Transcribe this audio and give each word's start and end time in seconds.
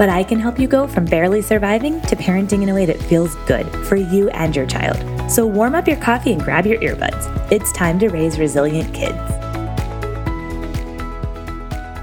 but 0.00 0.08
I 0.08 0.24
can 0.24 0.40
help 0.40 0.58
you 0.58 0.66
go 0.66 0.86
from 0.86 1.04
barely 1.04 1.42
surviving 1.42 2.00
to 2.00 2.16
parenting 2.16 2.62
in 2.62 2.70
a 2.70 2.74
way 2.74 2.86
that 2.86 2.98
feels 3.02 3.34
good 3.46 3.66
for 3.84 3.96
you 3.96 4.30
and 4.30 4.56
your 4.56 4.64
child. 4.64 4.96
So 5.30 5.44
warm 5.44 5.74
up 5.74 5.86
your 5.86 5.98
coffee 5.98 6.32
and 6.32 6.42
grab 6.42 6.64
your 6.64 6.80
earbuds. 6.80 7.52
It's 7.52 7.70
time 7.72 7.98
to 7.98 8.08
raise 8.08 8.38
resilient 8.38 8.94
kids. 8.94 9.18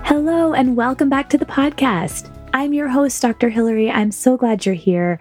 Hello, 0.05 0.53
and 0.53 0.77
welcome 0.77 1.09
back 1.09 1.27
to 1.29 1.39
the 1.39 1.45
podcast. 1.47 2.29
I'm 2.57 2.73
your 2.73 2.88
host, 2.88 3.21
Dr. 3.21 3.49
Hillary. 3.49 3.91
I'm 3.91 4.09
so 4.09 4.35
glad 4.35 4.66
you're 4.66 4.73
here. 4.73 5.20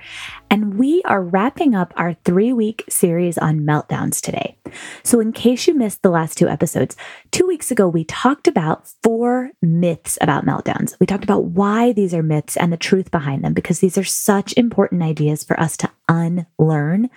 And 0.50 0.78
we 0.78 1.02
are 1.02 1.22
wrapping 1.22 1.74
up 1.74 1.92
our 1.94 2.14
three 2.24 2.54
week 2.54 2.82
series 2.88 3.36
on 3.36 3.60
meltdowns 3.60 4.22
today. 4.22 4.56
So, 5.02 5.20
in 5.20 5.34
case 5.34 5.66
you 5.66 5.74
missed 5.74 6.00
the 6.00 6.08
last 6.08 6.38
two 6.38 6.48
episodes, 6.48 6.96
two 7.32 7.46
weeks 7.46 7.70
ago, 7.70 7.88
we 7.88 8.04
talked 8.04 8.48
about 8.48 8.88
four 9.02 9.50
myths 9.60 10.16
about 10.22 10.46
meltdowns. 10.46 10.98
We 10.98 11.04
talked 11.04 11.24
about 11.24 11.44
why 11.44 11.92
these 11.92 12.14
are 12.14 12.22
myths 12.22 12.56
and 12.56 12.72
the 12.72 12.78
truth 12.78 13.10
behind 13.10 13.44
them, 13.44 13.52
because 13.52 13.80
these 13.80 13.98
are 13.98 14.04
such 14.04 14.54
important 14.56 15.02
ideas 15.02 15.44
for 15.44 15.60
us 15.60 15.76
to 15.76 15.90
unlearn 16.08 17.10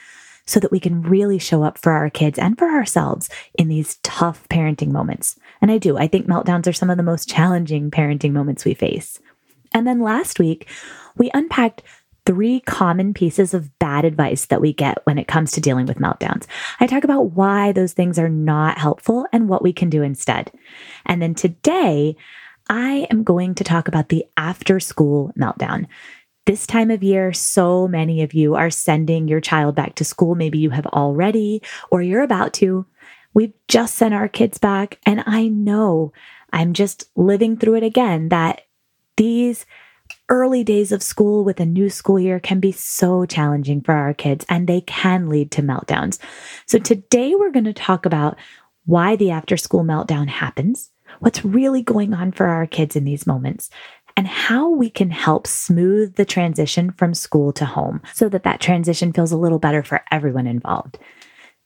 so 0.46 0.60
that 0.60 0.72
we 0.72 0.82
can 0.82 1.02
really 1.02 1.40
show 1.40 1.64
up 1.64 1.78
for 1.78 1.94
our 1.94 2.10
kids 2.10 2.38
and 2.38 2.58
for 2.58 2.68
ourselves 2.68 3.30
in 3.54 3.70
these 3.70 4.00
tough 4.04 4.50
parenting 4.50 4.92
moments. 4.92 5.40
And 5.62 5.72
I 5.72 5.78
do, 5.78 5.98
I 5.98 6.08
think 6.08 6.28
meltdowns 6.28 6.68
are 6.68 6.74
some 6.74 6.90
of 6.90 6.98
the 6.98 7.04
most 7.04 7.30
challenging 7.30 7.90
parenting 7.90 8.34
moments 8.34 8.66
we 8.66 8.74
face. 8.74 9.18
And 9.74 9.86
then 9.86 10.02
last 10.02 10.40
week, 10.40 10.68
we 11.18 11.32
unpacked 11.34 11.84
three 12.26 12.60
common 12.60 13.14
pieces 13.14 13.54
of 13.54 13.78
bad 13.80 14.06
advice 14.06 14.46
that 14.46 14.62
we 14.62 14.72
get 14.72 15.00
when 15.06 15.18
it 15.18 15.28
comes 15.28 15.52
to 15.52 15.62
dealing 15.62 15.88
with 15.88 15.98
meltdowns. 15.98 16.46
I 16.80 16.86
talk 16.86 17.04
about 17.04 17.32
why 17.32 17.72
those 17.72 17.94
things 17.94 18.20
are 18.20 18.30
not 18.30 18.78
helpful 18.78 19.26
and 19.34 19.50
what 19.50 19.64
we 19.64 19.74
can 19.74 19.90
do 19.90 20.04
instead. 20.04 20.52
And 21.06 21.22
then 21.22 21.34
today, 21.34 22.16
I 22.70 23.08
am 23.10 23.24
going 23.24 23.56
to 23.56 23.64
talk 23.64 23.88
about 23.88 24.10
the 24.10 24.26
after 24.38 24.80
school 24.80 25.34
meltdown. 25.40 25.88
This 26.46 26.68
time 26.68 26.92
of 26.92 27.02
year, 27.04 27.34
so 27.34 27.88
many 27.88 28.22
of 28.22 28.34
you 28.34 28.56
are 28.56 28.70
sending 28.70 29.28
your 29.28 29.42
child 29.42 29.76
back 29.76 29.96
to 29.96 30.06
school. 30.06 30.36
Maybe 30.36 30.60
you 30.60 30.70
have 30.70 30.86
already, 30.88 31.64
or 31.90 32.02
you're 32.02 32.22
about 32.22 32.54
to. 32.56 32.86
We've 33.34 33.54
just 33.68 33.96
sent 33.96 34.14
our 34.14 34.28
kids 34.28 34.58
back. 34.60 35.00
And 35.06 35.24
I 35.26 35.48
know 35.48 36.14
I'm 36.54 36.74
just 36.74 37.10
living 37.16 37.58
through 37.58 37.76
it 37.76 37.84
again 37.84 38.30
that 38.30 38.62
these 39.20 39.66
early 40.30 40.64
days 40.64 40.94
of 40.94 41.04
school 41.04 41.44
with 41.44 41.60
a 41.60 41.66
new 41.66 41.90
school 41.90 42.18
year 42.18 42.40
can 42.40 42.62
be 42.62 42.72
so 42.72 43.26
challenging 43.26 43.82
for 43.82 43.94
our 43.94 44.14
kids 44.14 44.46
and 44.48 44.66
they 44.66 44.80
can 44.82 45.28
lead 45.28 45.52
to 45.52 45.62
meltdowns. 45.62 46.20
So, 46.66 46.80
today 46.80 47.36
we're 47.36 47.52
going 47.52 47.66
to 47.66 47.74
talk 47.74 48.06
about 48.06 48.38
why 48.86 49.18
the 49.18 49.30
after 49.30 49.58
school 49.58 49.84
meltdown 49.84 50.30
happens, 50.30 50.90
what's 51.20 51.44
really 51.44 51.82
going 51.82 52.14
on 52.14 52.32
for 52.32 52.48
our 52.48 52.66
kids 52.66 52.96
in 52.96 53.04
these 53.04 53.28
moments, 53.28 53.70
and 54.16 54.26
how 54.26 54.70
we 54.70 54.90
can 54.90 55.12
help 55.12 55.48
smooth 55.48 56.16
the 56.16 56.26
transition 56.26 56.92
from 56.92 57.14
school 57.14 57.52
to 57.52 57.66
home 57.66 58.02
so 58.14 58.30
that 58.30 58.44
that 58.44 58.62
transition 58.62 59.12
feels 59.12 59.34
a 59.34 59.38
little 59.38 59.60
better 59.60 59.84
for 59.84 60.02
everyone 60.12 60.48
involved. 60.48 60.98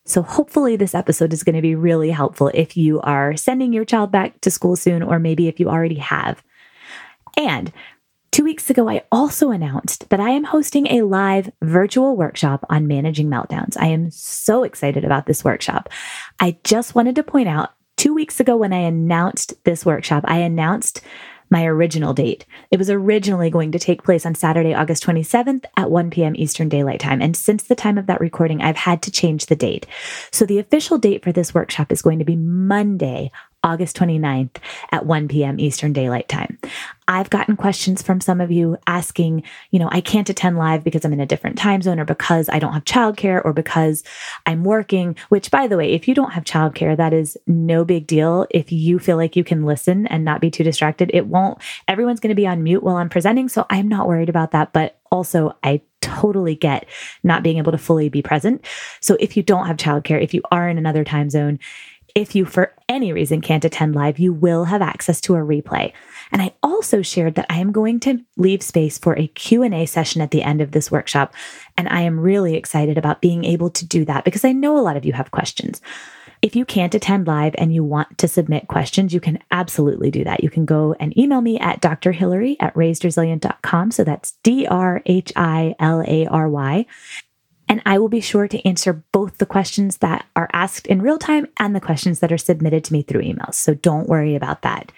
So, 0.06 0.22
hopefully, 0.22 0.74
this 0.74 0.94
episode 0.94 1.32
is 1.32 1.44
going 1.44 1.56
to 1.56 1.62
be 1.62 1.76
really 1.76 2.10
helpful 2.10 2.50
if 2.52 2.76
you 2.76 3.00
are 3.02 3.36
sending 3.36 3.72
your 3.72 3.84
child 3.84 4.10
back 4.10 4.40
to 4.40 4.50
school 4.50 4.74
soon, 4.74 5.04
or 5.04 5.20
maybe 5.20 5.46
if 5.46 5.60
you 5.60 5.68
already 5.68 6.00
have. 6.00 6.42
And 7.36 7.72
Two 8.34 8.42
weeks 8.42 8.68
ago, 8.68 8.88
I 8.88 9.04
also 9.12 9.52
announced 9.52 10.10
that 10.10 10.18
I 10.18 10.30
am 10.30 10.42
hosting 10.42 10.88
a 10.88 11.02
live 11.02 11.52
virtual 11.62 12.16
workshop 12.16 12.66
on 12.68 12.88
managing 12.88 13.28
meltdowns. 13.28 13.76
I 13.78 13.86
am 13.86 14.10
so 14.10 14.64
excited 14.64 15.04
about 15.04 15.26
this 15.26 15.44
workshop. 15.44 15.88
I 16.40 16.58
just 16.64 16.96
wanted 16.96 17.14
to 17.14 17.22
point 17.22 17.46
out 17.46 17.74
two 17.96 18.12
weeks 18.12 18.40
ago, 18.40 18.56
when 18.56 18.72
I 18.72 18.78
announced 18.78 19.54
this 19.62 19.86
workshop, 19.86 20.24
I 20.26 20.38
announced 20.38 21.00
my 21.48 21.64
original 21.64 22.12
date. 22.12 22.44
It 22.72 22.78
was 22.78 22.90
originally 22.90 23.50
going 23.50 23.70
to 23.72 23.78
take 23.78 24.02
place 24.02 24.26
on 24.26 24.34
Saturday, 24.34 24.74
August 24.74 25.06
27th 25.06 25.64
at 25.76 25.90
1 25.90 26.10
p.m. 26.10 26.34
Eastern 26.36 26.68
Daylight 26.68 27.00
Time. 27.00 27.22
And 27.22 27.36
since 27.36 27.62
the 27.62 27.76
time 27.76 27.98
of 27.98 28.06
that 28.06 28.20
recording, 28.20 28.60
I've 28.60 28.76
had 28.76 29.02
to 29.02 29.12
change 29.12 29.46
the 29.46 29.54
date. 29.54 29.86
So 30.32 30.44
the 30.44 30.58
official 30.58 30.98
date 30.98 31.22
for 31.22 31.30
this 31.30 31.54
workshop 31.54 31.92
is 31.92 32.02
going 32.02 32.18
to 32.18 32.24
be 32.24 32.34
Monday, 32.34 33.30
August 33.64 33.96
29th 33.96 34.56
at 34.92 35.06
1 35.06 35.26
p.m. 35.26 35.58
Eastern 35.58 35.92
Daylight 35.92 36.28
Time. 36.28 36.58
I've 37.08 37.30
gotten 37.30 37.56
questions 37.56 38.02
from 38.02 38.20
some 38.20 38.40
of 38.40 38.50
you 38.50 38.78
asking, 38.86 39.42
you 39.70 39.78
know, 39.78 39.88
I 39.90 40.00
can't 40.00 40.28
attend 40.28 40.56
live 40.56 40.84
because 40.84 41.04
I'm 41.04 41.12
in 41.12 41.20
a 41.20 41.26
different 41.26 41.58
time 41.58 41.82
zone 41.82 41.98
or 41.98 42.04
because 42.04 42.48
I 42.48 42.58
don't 42.58 42.72
have 42.72 42.84
childcare 42.84 43.44
or 43.44 43.52
because 43.52 44.04
I'm 44.46 44.64
working, 44.64 45.16
which 45.28 45.50
by 45.50 45.66
the 45.66 45.76
way, 45.76 45.92
if 45.92 46.06
you 46.06 46.14
don't 46.14 46.32
have 46.32 46.44
childcare, 46.44 46.96
that 46.96 47.12
is 47.12 47.36
no 47.46 47.84
big 47.84 48.06
deal. 48.06 48.46
If 48.50 48.70
you 48.70 48.98
feel 48.98 49.16
like 49.16 49.36
you 49.36 49.44
can 49.44 49.64
listen 49.64 50.06
and 50.06 50.24
not 50.24 50.40
be 50.40 50.50
too 50.50 50.64
distracted, 50.64 51.10
it 51.12 51.26
won't, 51.26 51.58
everyone's 51.88 52.20
going 52.20 52.30
to 52.30 52.34
be 52.34 52.46
on 52.46 52.62
mute 52.62 52.82
while 52.82 52.96
I'm 52.96 53.10
presenting. 53.10 53.48
So 53.48 53.66
I'm 53.68 53.88
not 53.88 54.06
worried 54.06 54.28
about 54.28 54.52
that. 54.52 54.72
But 54.72 54.98
also, 55.10 55.56
I 55.62 55.82
totally 56.00 56.54
get 56.54 56.86
not 57.22 57.42
being 57.42 57.58
able 57.58 57.72
to 57.72 57.78
fully 57.78 58.08
be 58.08 58.22
present. 58.22 58.64
So 59.00 59.16
if 59.20 59.36
you 59.36 59.42
don't 59.42 59.66
have 59.66 59.76
childcare, 59.76 60.22
if 60.22 60.34
you 60.34 60.42
are 60.50 60.68
in 60.68 60.76
another 60.76 61.04
time 61.04 61.30
zone, 61.30 61.58
if 62.14 62.34
you 62.34 62.44
for 62.44 62.72
any 62.88 63.12
reason 63.12 63.40
can't 63.40 63.64
attend 63.64 63.94
live, 63.94 64.18
you 64.18 64.32
will 64.32 64.64
have 64.64 64.82
access 64.82 65.20
to 65.22 65.34
a 65.34 65.38
replay. 65.38 65.92
And 66.30 66.40
I 66.40 66.54
also 66.62 67.02
shared 67.02 67.34
that 67.34 67.46
I 67.50 67.58
am 67.58 67.72
going 67.72 68.00
to 68.00 68.20
leave 68.36 68.62
space 68.62 68.98
for 68.98 69.18
a 69.18 69.26
Q&A 69.28 69.86
session 69.86 70.20
at 70.20 70.30
the 70.30 70.42
end 70.42 70.60
of 70.60 70.72
this 70.72 70.90
workshop, 70.90 71.34
and 71.76 71.88
I 71.88 72.02
am 72.02 72.20
really 72.20 72.54
excited 72.54 72.96
about 72.98 73.20
being 73.20 73.44
able 73.44 73.70
to 73.70 73.84
do 73.84 74.04
that 74.04 74.24
because 74.24 74.44
I 74.44 74.52
know 74.52 74.78
a 74.78 74.82
lot 74.82 74.96
of 74.96 75.04
you 75.04 75.12
have 75.12 75.30
questions. 75.30 75.80
If 76.44 76.54
you 76.54 76.66
can't 76.66 76.94
attend 76.94 77.26
live 77.26 77.54
and 77.56 77.74
you 77.74 77.82
want 77.82 78.18
to 78.18 78.28
submit 78.28 78.68
questions, 78.68 79.14
you 79.14 79.20
can 79.20 79.38
absolutely 79.50 80.10
do 80.10 80.24
that. 80.24 80.44
You 80.44 80.50
can 80.50 80.66
go 80.66 80.94
and 81.00 81.16
email 81.18 81.40
me 81.40 81.58
at 81.58 81.80
drhillary 81.80 82.56
at 82.60 82.74
raisedresilient.com. 82.74 83.90
So 83.92 84.04
that's 84.04 84.32
D 84.42 84.66
R 84.66 85.00
H 85.06 85.32
I 85.36 85.74
L 85.78 86.04
A 86.06 86.26
R 86.26 86.48
Y. 86.50 86.84
And 87.74 87.82
I 87.84 87.98
will 87.98 88.08
be 88.08 88.20
sure 88.20 88.46
to 88.46 88.64
answer 88.64 89.02
both 89.10 89.38
the 89.38 89.46
questions 89.46 89.96
that 89.96 90.26
are 90.36 90.48
asked 90.52 90.86
in 90.86 91.02
real 91.02 91.18
time 91.18 91.48
and 91.58 91.74
the 91.74 91.80
questions 91.80 92.20
that 92.20 92.30
are 92.30 92.38
submitted 92.38 92.84
to 92.84 92.92
me 92.92 93.02
through 93.02 93.22
emails. 93.22 93.54
So 93.54 93.74
don't 93.74 94.08
worry 94.08 94.36
about 94.36 94.62
that. 94.62 94.92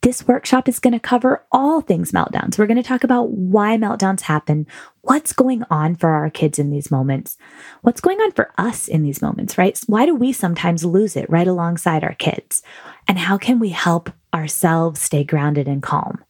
This 0.00 0.26
workshop 0.26 0.68
is 0.68 0.80
going 0.80 0.94
to 0.94 0.98
cover 0.98 1.46
all 1.52 1.80
things 1.80 2.10
meltdowns. 2.10 2.58
We're 2.58 2.66
going 2.66 2.76
to 2.76 2.82
talk 2.82 3.04
about 3.04 3.30
why 3.30 3.76
meltdowns 3.76 4.22
happen, 4.22 4.66
what's 5.02 5.32
going 5.32 5.62
on 5.70 5.94
for 5.94 6.08
our 6.08 6.28
kids 6.28 6.58
in 6.58 6.70
these 6.70 6.90
moments, 6.90 7.38
what's 7.82 8.00
going 8.00 8.18
on 8.18 8.32
for 8.32 8.52
us 8.58 8.88
in 8.88 9.04
these 9.04 9.22
moments, 9.22 9.56
right? 9.56 9.80
Why 9.86 10.04
do 10.04 10.16
we 10.16 10.32
sometimes 10.32 10.84
lose 10.84 11.14
it 11.14 11.30
right 11.30 11.46
alongside 11.46 12.02
our 12.02 12.14
kids? 12.14 12.64
And 13.06 13.16
how 13.16 13.38
can 13.38 13.60
we 13.60 13.68
help 13.68 14.10
ourselves 14.34 15.00
stay 15.00 15.22
grounded 15.22 15.68
and 15.68 15.84
calm? 15.84 16.24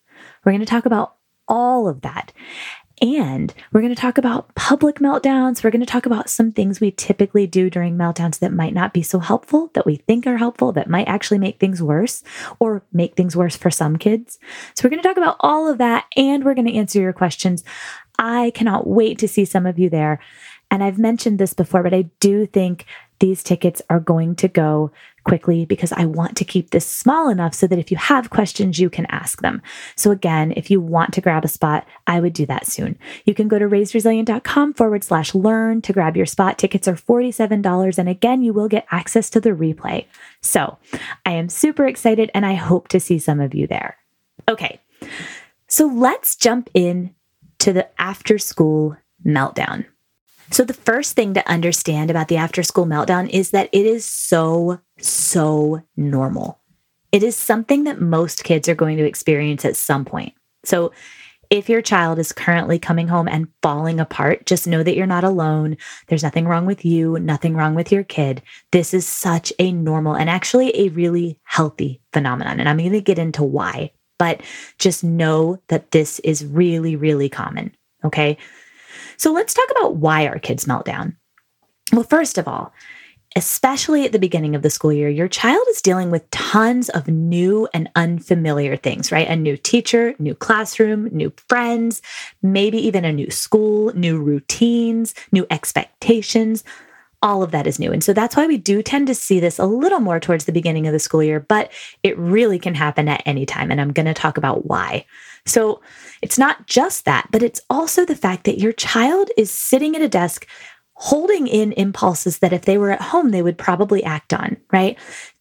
We're 0.45 0.53
going 0.53 0.61
to 0.61 0.67
talk 0.67 0.85
about 0.85 1.15
all 1.49 1.89
of 1.89 2.03
that. 2.03 2.35
And 3.01 3.53
we're 3.73 3.81
going 3.81 3.95
to 3.95 4.01
talk 4.01 4.19
about 4.19 4.55
public 4.55 4.97
meltdowns. 4.97 5.63
We're 5.63 5.71
going 5.71 5.81
to 5.81 5.87
talk 5.87 6.07
about 6.07 6.29
some 6.29 6.53
things 6.53 6.81
we 6.81 6.91
typically 6.91 7.47
do 7.47 7.71
during 7.71 7.97
meltdowns 7.97 8.39
that 8.41 8.53
might 8.53 8.75
not 8.75 8.93
be 8.93 9.03
so 9.03 9.19
helpful, 9.19 9.71
that 9.75 9.87
we 9.87 9.97
think 9.97 10.27
are 10.27 10.37
helpful, 10.37 10.73
that 10.73 10.91
might 10.91 11.09
actually 11.09 11.39
make 11.39 11.59
things 11.59 11.83
worse 11.83 12.23
or 12.59 12.83
make 12.93 13.15
things 13.15 13.37
worse 13.37 13.57
for 13.57 13.71
some 13.71 13.97
kids. 13.97 14.39
So, 14.75 14.85
we're 14.85 14.91
going 14.91 15.03
to 15.03 15.09
talk 15.09 15.17
about 15.17 15.37
all 15.41 15.69
of 15.69 15.79
that 15.79 16.07
and 16.17 16.45
we're 16.45 16.55
going 16.55 16.67
to 16.67 16.75
answer 16.75 17.01
your 17.01 17.13
questions. 17.13 17.65
I 18.19 18.51
cannot 18.55 18.87
wait 18.87 19.19
to 19.19 19.29
see 19.29 19.45
some 19.45 19.67
of 19.67 19.79
you 19.79 19.89
there. 19.89 20.21
And 20.71 20.83
I've 20.83 20.99
mentioned 20.99 21.39
this 21.39 21.55
before, 21.55 21.83
but 21.83 21.95
I 21.95 22.11
do 22.21 22.47
think 22.47 22.85
these 23.21 23.43
tickets 23.43 23.83
are 23.89 24.01
going 24.01 24.37
to 24.37 24.49
go 24.49 24.91
quickly 25.29 25.65
because 25.65 25.93
I 25.93 26.07
want 26.07 26.37
to 26.39 26.45
keep 26.45 26.71
this 26.71 26.87
small 26.87 27.29
enough 27.29 27.55
so 27.55 27.67
that 27.67 27.79
if 27.79 27.91
you 27.91 27.97
have 27.97 28.31
questions, 28.31 28.79
you 28.79 28.91
can 28.91 29.07
ask 29.11 29.43
them. 29.43 29.63
So, 29.97 30.11
again, 30.11 30.53
if 30.57 30.71
you 30.71 30.81
want 30.81 31.13
to 31.15 31.21
grab 31.21 31.45
a 31.45 31.49
spot, 31.49 31.87
I 32.07 32.21
would 32.21 32.33
do 32.33 32.47
that 32.47 32.67
soon. 32.67 32.99
You 33.25 33.35
can 33.35 33.49
go 33.49 33.59
to 33.59 33.69
raisedresilient.com 33.69 34.75
forward 34.75 35.05
slash 35.05 35.35
learn 35.35 35.83
to 35.83 35.93
grab 35.93 36.17
your 36.17 36.27
spot. 36.27 36.59
Tickets 36.59 36.89
are 36.89 36.95
$47. 36.95 37.99
And 37.99 38.09
again, 38.09 38.43
you 38.43 38.53
will 38.53 38.69
get 38.69 38.87
access 38.91 39.31
to 39.31 39.41
the 39.41 39.51
replay. 39.51 40.07
So, 40.41 40.79
I 41.27 41.33
am 41.33 41.49
super 41.49 41.87
excited 41.87 42.31
and 42.35 42.47
I 42.47 42.55
hope 42.55 42.89
to 42.89 43.01
see 43.01 43.19
some 43.19 43.41
of 43.41 43.55
you 43.55 43.67
there. 43.67 43.97
Okay, 44.49 44.81
so 45.69 45.87
let's 45.87 46.37
jump 46.37 46.71
in 46.73 47.15
to 47.59 47.73
the 47.73 47.89
after 48.01 48.39
school 48.39 48.97
meltdown. 49.27 49.85
So, 50.51 50.65
the 50.65 50.75
first 50.75 51.15
thing 51.15 51.35
to 51.35 51.49
understand 51.49 52.11
about 52.11 52.29
the 52.29 52.37
after 52.37 52.63
school 52.63 52.87
meltdown 52.87 53.29
is 53.29 53.51
that 53.51 53.69
it 53.73 53.87
is 53.87 54.05
so, 54.05 54.81
so 54.99 55.83
normal. 55.97 56.59
It 57.13 57.23
is 57.23 57.37
something 57.37 57.85
that 57.85 58.01
most 58.01 58.45
kids 58.45 58.69
are 58.69 58.75
going 58.75 58.97
to 58.99 59.07
experience 59.07 59.65
at 59.65 59.77
some 59.77 60.05
point. 60.05 60.35
So, 60.65 60.93
if 61.51 61.69
your 61.69 61.81
child 61.81 62.19
is 62.19 62.33
currently 62.33 62.79
coming 62.79 63.09
home 63.09 63.27
and 63.27 63.49
falling 63.63 64.01
apart, 64.01 64.45
just 64.45 64.67
know 64.67 64.83
that 64.83 64.97
you're 64.97 65.07
not 65.07 65.25
alone. 65.25 65.79
There's 66.09 66.23
nothing 66.23 66.47
wrong 66.47 66.67
with 66.67 66.85
you, 66.85 67.19
nothing 67.19 67.55
wrong 67.55 67.75
with 67.75 67.91
your 67.91 68.05
kid. 68.05 68.43
This 68.71 68.93
is 68.93 69.07
such 69.07 69.53
a 69.59 69.73
normal 69.73 70.15
and 70.15 70.29
actually 70.29 70.77
a 70.79 70.91
really 70.91 71.39
healthy 71.45 72.03
phenomenon. 72.13 72.61
And 72.61 72.69
I'm 72.69 72.77
going 72.77 72.93
to 72.93 73.01
get 73.01 73.19
into 73.19 73.43
why, 73.43 73.93
but 74.19 74.43
just 74.79 75.03
know 75.03 75.59
that 75.69 75.91
this 75.93 76.19
is 76.21 76.45
really, 76.45 76.97
really 76.97 77.31
common. 77.31 77.75
Okay. 78.05 78.37
So 79.19 79.33
let's 79.33 79.55
talk 79.55 79.71
about 79.71 79.97
why 79.97 80.27
our 80.27 80.39
kids 80.39 80.67
melt 80.67 80.85
down. 80.85 81.17
Well, 81.93 82.05
first 82.05 82.39
of 82.39 82.47
all, 82.47 82.73
especially 83.37 84.05
at 84.05 84.13
the 84.13 84.19
beginning 84.19 84.55
of 84.55 84.63
the 84.63 84.71
school 84.71 84.93
year, 84.93 85.09
your 85.09 85.29
child 85.29 85.65
is 85.71 85.83
dealing 85.83 86.11
with 86.11 86.31
tons 86.31 86.89
of 86.89 87.09
new 87.09 87.69
and 87.75 87.91
unfamiliar 87.95 88.77
things, 88.77 89.13
right? 89.13 89.29
A 89.29 89.37
new 89.37 89.57
teacher, 89.57 90.15
new 90.19 90.35
classroom, 90.35 91.09
new 91.13 91.33
friends, 91.49 92.01
maybe 92.43 92.79
even 92.79 93.05
a 93.05 93.13
new 93.13 93.31
school, 93.31 93.93
new 93.95 94.19
routines, 94.19 95.15
new 95.31 95.47
expectations. 95.51 96.65
All 97.21 97.43
of 97.43 97.51
that 97.51 97.67
is 97.67 97.79
new. 97.79 97.93
And 97.93 98.03
so 98.03 98.13
that's 98.13 98.37
why 98.37 98.47
we 98.47 98.57
do 98.57 98.83
tend 98.83 99.09
to 99.09 99.15
see 99.15 99.41
this 99.41 99.59
a 99.59 99.67
little 99.67 100.01
more 100.01 100.21
towards 100.21 100.45
the 100.45 100.53
beginning 100.53 100.87
of 100.87 100.93
the 100.93 100.99
school 100.99 101.23
year, 101.23 101.41
but 101.41 101.73
it 102.03 102.17
really 102.17 102.59
can 102.59 102.75
happen 102.75 103.09
at 103.09 103.23
any 103.27 103.45
time. 103.45 103.71
And 103.71 103.81
I'm 103.81 103.93
going 103.93 104.07
to 104.07 104.15
talk 104.15 104.39
about 104.39 104.67
why. 104.67 105.05
So 105.45 105.81
it's 106.23 106.39
not 106.39 106.67
just 106.67 107.05
that, 107.07 107.29
but 107.33 107.43
it's 107.43 107.61
also 107.71 108.05
the 108.05 108.15
fact 108.15 108.45
that 108.45 108.59
your 108.59 108.73
child 108.73 109.31
is 109.37 109.51
sitting 109.51 109.97
at 109.97 110.03
a 110.03 110.09
desk 110.09 110.47
holding 110.95 111.47
in 111.47 111.73
impulses 111.73 112.39
that 112.39 112.53
if 112.53 112.63
they 112.63 112.77
were 112.77 112.91
at 112.91 113.01
home, 113.01 113.31
they 113.31 113.43
would 113.43 113.59
probably 113.59 114.03
act 114.05 114.33
on, 114.35 114.57
right? 114.73 114.99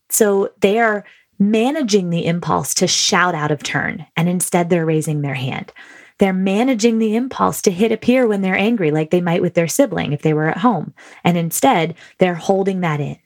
So 0.10 0.52
they 0.62 0.80
are 0.80 1.04
managing 1.40 2.10
the 2.10 2.26
impulse 2.26 2.74
to 2.76 2.88
shout 2.88 3.36
out 3.36 3.52
of 3.52 3.64
turn, 3.64 4.06
and 4.16 4.30
instead 4.30 4.70
they're 4.70 4.86
raising 4.86 5.22
their 5.22 5.34
hand. 5.36 5.72
They're 6.20 6.34
managing 6.34 7.00
the 7.00 7.16
impulse 7.16 7.62
to 7.64 7.72
hit 7.72 7.92
a 7.92 7.98
peer 7.98 8.28
when 8.28 8.42
they're 8.42 8.58
angry, 8.58 8.92
like 8.92 9.12
they 9.12 9.22
might 9.22 9.42
with 9.42 9.54
their 9.54 9.68
sibling 9.68 10.14
if 10.14 10.22
they 10.22 10.34
were 10.34 10.50
at 10.50 10.58
home. 10.58 10.94
And 11.24 11.38
instead, 11.38 11.96
they're 12.18 12.36
holding 12.36 12.82
that 12.82 13.00
in 13.00 13.18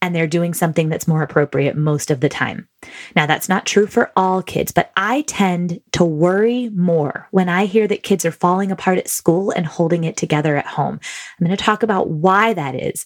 and 0.00 0.14
they're 0.14 0.26
doing 0.26 0.54
something 0.54 0.88
that's 0.88 1.08
more 1.08 1.22
appropriate 1.22 1.76
most 1.76 2.10
of 2.10 2.20
the 2.20 2.28
time. 2.28 2.68
Now, 3.16 3.26
that's 3.26 3.48
not 3.48 3.66
true 3.66 3.86
for 3.86 4.12
all 4.16 4.42
kids, 4.42 4.70
but 4.70 4.92
I 4.96 5.22
tend 5.22 5.80
to 5.92 6.04
worry 6.04 6.68
more 6.70 7.26
when 7.32 7.48
I 7.48 7.66
hear 7.66 7.88
that 7.88 8.04
kids 8.04 8.24
are 8.24 8.30
falling 8.30 8.70
apart 8.70 8.98
at 8.98 9.08
school 9.08 9.50
and 9.50 9.66
holding 9.66 10.04
it 10.04 10.16
together 10.16 10.56
at 10.56 10.66
home. 10.66 11.00
I'm 11.40 11.46
going 11.46 11.56
to 11.56 11.62
talk 11.62 11.82
about 11.82 12.08
why 12.10 12.54
that 12.54 12.74
is. 12.74 13.04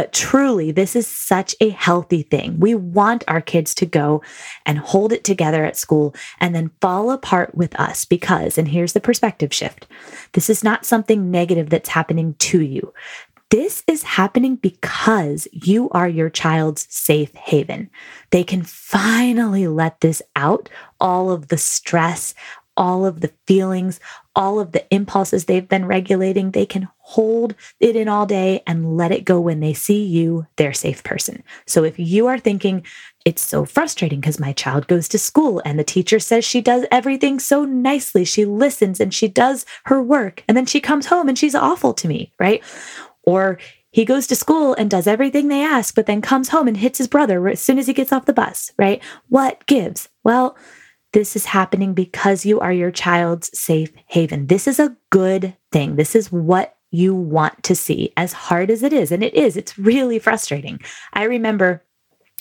But 0.00 0.14
truly, 0.14 0.70
this 0.70 0.96
is 0.96 1.06
such 1.06 1.54
a 1.60 1.68
healthy 1.68 2.22
thing. 2.22 2.58
We 2.58 2.74
want 2.74 3.22
our 3.28 3.42
kids 3.42 3.74
to 3.74 3.84
go 3.84 4.22
and 4.64 4.78
hold 4.78 5.12
it 5.12 5.24
together 5.24 5.62
at 5.62 5.76
school 5.76 6.14
and 6.40 6.54
then 6.54 6.70
fall 6.80 7.10
apart 7.10 7.54
with 7.54 7.78
us 7.78 8.06
because, 8.06 8.56
and 8.56 8.66
here's 8.66 8.94
the 8.94 9.00
perspective 9.02 9.52
shift 9.52 9.86
this 10.32 10.48
is 10.48 10.64
not 10.64 10.86
something 10.86 11.30
negative 11.30 11.68
that's 11.68 11.90
happening 11.90 12.32
to 12.38 12.62
you. 12.62 12.94
This 13.50 13.82
is 13.86 14.02
happening 14.02 14.56
because 14.56 15.46
you 15.52 15.90
are 15.90 16.08
your 16.08 16.30
child's 16.30 16.86
safe 16.88 17.34
haven. 17.34 17.90
They 18.30 18.42
can 18.42 18.62
finally 18.62 19.68
let 19.68 20.00
this 20.00 20.22
out, 20.34 20.70
all 20.98 21.30
of 21.30 21.48
the 21.48 21.58
stress, 21.58 22.32
all 22.74 23.04
of 23.04 23.20
the 23.20 23.32
feelings, 23.46 24.00
all 24.34 24.60
of 24.60 24.72
the 24.72 24.86
impulses 24.94 25.44
they've 25.44 25.68
been 25.68 25.84
regulating. 25.84 26.52
They 26.52 26.64
can 26.64 26.88
hold 27.10 27.56
it 27.80 27.96
in 27.96 28.06
all 28.06 28.24
day 28.24 28.62
and 28.68 28.96
let 28.96 29.10
it 29.10 29.24
go 29.24 29.40
when 29.40 29.58
they 29.58 29.74
see 29.74 30.04
you, 30.04 30.46
their 30.54 30.72
safe 30.72 31.02
person. 31.02 31.42
So 31.66 31.82
if 31.82 31.98
you 31.98 32.28
are 32.28 32.38
thinking, 32.38 32.84
it's 33.24 33.42
so 33.42 33.64
frustrating 33.64 34.20
because 34.20 34.38
my 34.38 34.52
child 34.52 34.86
goes 34.86 35.08
to 35.08 35.18
school 35.18 35.60
and 35.64 35.76
the 35.76 35.82
teacher 35.82 36.20
says 36.20 36.44
she 36.44 36.60
does 36.60 36.86
everything 36.92 37.40
so 37.40 37.64
nicely. 37.64 38.24
She 38.24 38.44
listens 38.44 39.00
and 39.00 39.12
she 39.12 39.26
does 39.26 39.66
her 39.86 40.00
work. 40.00 40.44
And 40.46 40.56
then 40.56 40.66
she 40.66 40.80
comes 40.80 41.06
home 41.06 41.28
and 41.28 41.36
she's 41.36 41.56
awful 41.56 41.94
to 41.94 42.06
me, 42.06 42.32
right? 42.38 42.62
Or 43.24 43.58
he 43.90 44.04
goes 44.04 44.28
to 44.28 44.36
school 44.36 44.74
and 44.74 44.88
does 44.88 45.08
everything 45.08 45.48
they 45.48 45.64
ask, 45.64 45.96
but 45.96 46.06
then 46.06 46.22
comes 46.22 46.50
home 46.50 46.68
and 46.68 46.76
hits 46.76 46.98
his 46.98 47.08
brother 47.08 47.48
as 47.48 47.60
soon 47.60 47.80
as 47.80 47.88
he 47.88 47.92
gets 47.92 48.12
off 48.12 48.26
the 48.26 48.32
bus, 48.32 48.70
right? 48.78 49.02
What 49.28 49.66
gives? 49.66 50.08
Well, 50.22 50.56
this 51.12 51.34
is 51.34 51.46
happening 51.46 51.92
because 51.92 52.46
you 52.46 52.60
are 52.60 52.72
your 52.72 52.92
child's 52.92 53.50
safe 53.58 53.90
haven. 54.06 54.46
This 54.46 54.68
is 54.68 54.78
a 54.78 54.96
good 55.10 55.56
thing. 55.72 55.96
This 55.96 56.14
is 56.14 56.30
what 56.30 56.76
you 56.90 57.14
want 57.14 57.62
to 57.64 57.74
see, 57.74 58.12
as 58.16 58.32
hard 58.32 58.70
as 58.70 58.82
it 58.82 58.92
is. 58.92 59.12
And 59.12 59.22
it 59.22 59.34
is, 59.34 59.56
it's 59.56 59.78
really 59.78 60.18
frustrating. 60.18 60.80
I 61.12 61.24
remember 61.24 61.82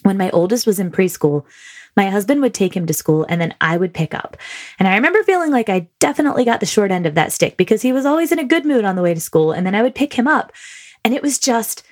when 0.04 0.18
my 0.18 0.30
oldest 0.32 0.66
was 0.66 0.80
in 0.80 0.92
preschool, 0.92 1.46
my 1.96 2.10
husband 2.10 2.42
would 2.42 2.54
take 2.54 2.76
him 2.76 2.86
to 2.86 2.94
school 2.94 3.26
and 3.28 3.42
then 3.42 3.54
I 3.60 3.78
would 3.78 3.94
pick 3.94 4.14
up. 4.14 4.38
And 4.78 4.88
I 4.88 4.96
remember 4.96 5.22
feeling 5.24 5.52
like 5.52 5.70
I 5.70 5.90
definitely 6.00 6.46
got 6.46 6.62
the 6.62 6.66
short 6.66 6.92
end 6.92 7.06
of 7.06 7.16
that 7.16 7.34
stick 7.34 7.58
because 7.58 7.82
he 7.82 7.92
was 7.92 8.06
always 8.06 8.32
in 8.32 8.40
a 8.40 8.46
good 8.46 8.66
mood 8.66 8.86
on 8.86 8.96
the 8.96 9.02
way 9.02 9.14
to 9.14 9.20
school. 9.20 9.52
And 9.52 9.66
then 9.66 9.76
I 9.76 9.82
would 9.82 9.96
pick 9.96 10.14
him 10.14 10.28
up. 10.28 10.54
And 11.04 11.14
it 11.14 11.22
was 11.22 11.40
just 11.40 11.84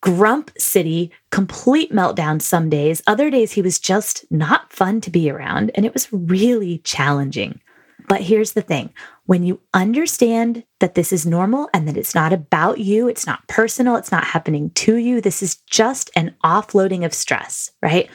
grump 0.00 0.50
city, 0.56 1.10
complete 1.30 1.92
meltdown 1.92 2.40
some 2.40 2.70
days. 2.70 3.02
Other 3.06 3.30
days, 3.30 3.52
he 3.52 3.62
was 3.62 3.78
just 3.78 4.24
not 4.30 4.72
fun 4.72 5.00
to 5.02 5.10
be 5.10 5.30
around. 5.30 5.70
And 5.74 5.84
it 5.84 5.92
was 5.92 6.12
really 6.12 6.78
challenging. 6.78 7.60
But 8.08 8.22
here's 8.22 8.52
the 8.52 8.62
thing 8.62 8.92
when 9.26 9.42
you 9.42 9.60
understand 9.74 10.64
that 10.80 10.94
this 10.94 11.12
is 11.12 11.26
normal 11.26 11.68
and 11.74 11.88
that 11.88 11.96
it's 11.96 12.14
not 12.14 12.32
about 12.32 12.78
you, 12.78 13.08
it's 13.08 13.26
not 13.26 13.46
personal, 13.48 13.96
it's 13.96 14.12
not 14.12 14.24
happening 14.24 14.70
to 14.70 14.96
you, 14.96 15.20
this 15.20 15.42
is 15.42 15.56
just 15.68 16.10
an 16.14 16.34
offloading 16.44 17.04
of 17.04 17.14
stress, 17.14 17.72
right? 17.82 18.08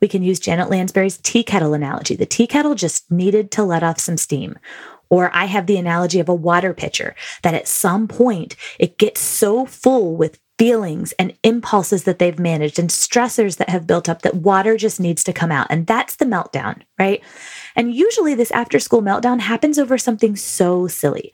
We 0.00 0.08
can 0.08 0.22
use 0.22 0.40
Janet 0.40 0.70
Lansbury's 0.70 1.18
tea 1.18 1.42
kettle 1.42 1.74
analogy. 1.74 2.16
The 2.16 2.26
tea 2.26 2.46
kettle 2.46 2.74
just 2.74 3.10
needed 3.10 3.50
to 3.52 3.64
let 3.64 3.82
off 3.82 4.00
some 4.00 4.16
steam. 4.16 4.58
Or 5.10 5.30
I 5.34 5.44
have 5.44 5.66
the 5.66 5.76
analogy 5.76 6.18
of 6.20 6.28
a 6.28 6.34
water 6.34 6.74
pitcher 6.74 7.14
that 7.42 7.54
at 7.54 7.68
some 7.68 8.08
point 8.08 8.56
it 8.78 8.98
gets 8.98 9.20
so 9.20 9.64
full 9.64 10.16
with 10.16 10.40
feelings 10.58 11.12
and 11.12 11.36
impulses 11.42 12.04
that 12.04 12.18
they've 12.18 12.38
managed 12.38 12.78
and 12.78 12.88
stressors 12.88 13.56
that 13.56 13.68
have 13.68 13.86
built 13.86 14.08
up 14.08 14.22
that 14.22 14.36
water 14.36 14.76
just 14.76 15.00
needs 15.00 15.24
to 15.24 15.32
come 15.32 15.50
out. 15.50 15.66
And 15.68 15.86
that's 15.86 16.16
the 16.16 16.24
meltdown, 16.24 16.82
right? 16.98 17.22
And 17.74 17.92
usually 17.92 18.34
this 18.34 18.52
after 18.52 18.78
school 18.78 19.02
meltdown 19.02 19.40
happens 19.40 19.78
over 19.78 19.98
something 19.98 20.36
so 20.36 20.86
silly. 20.86 21.32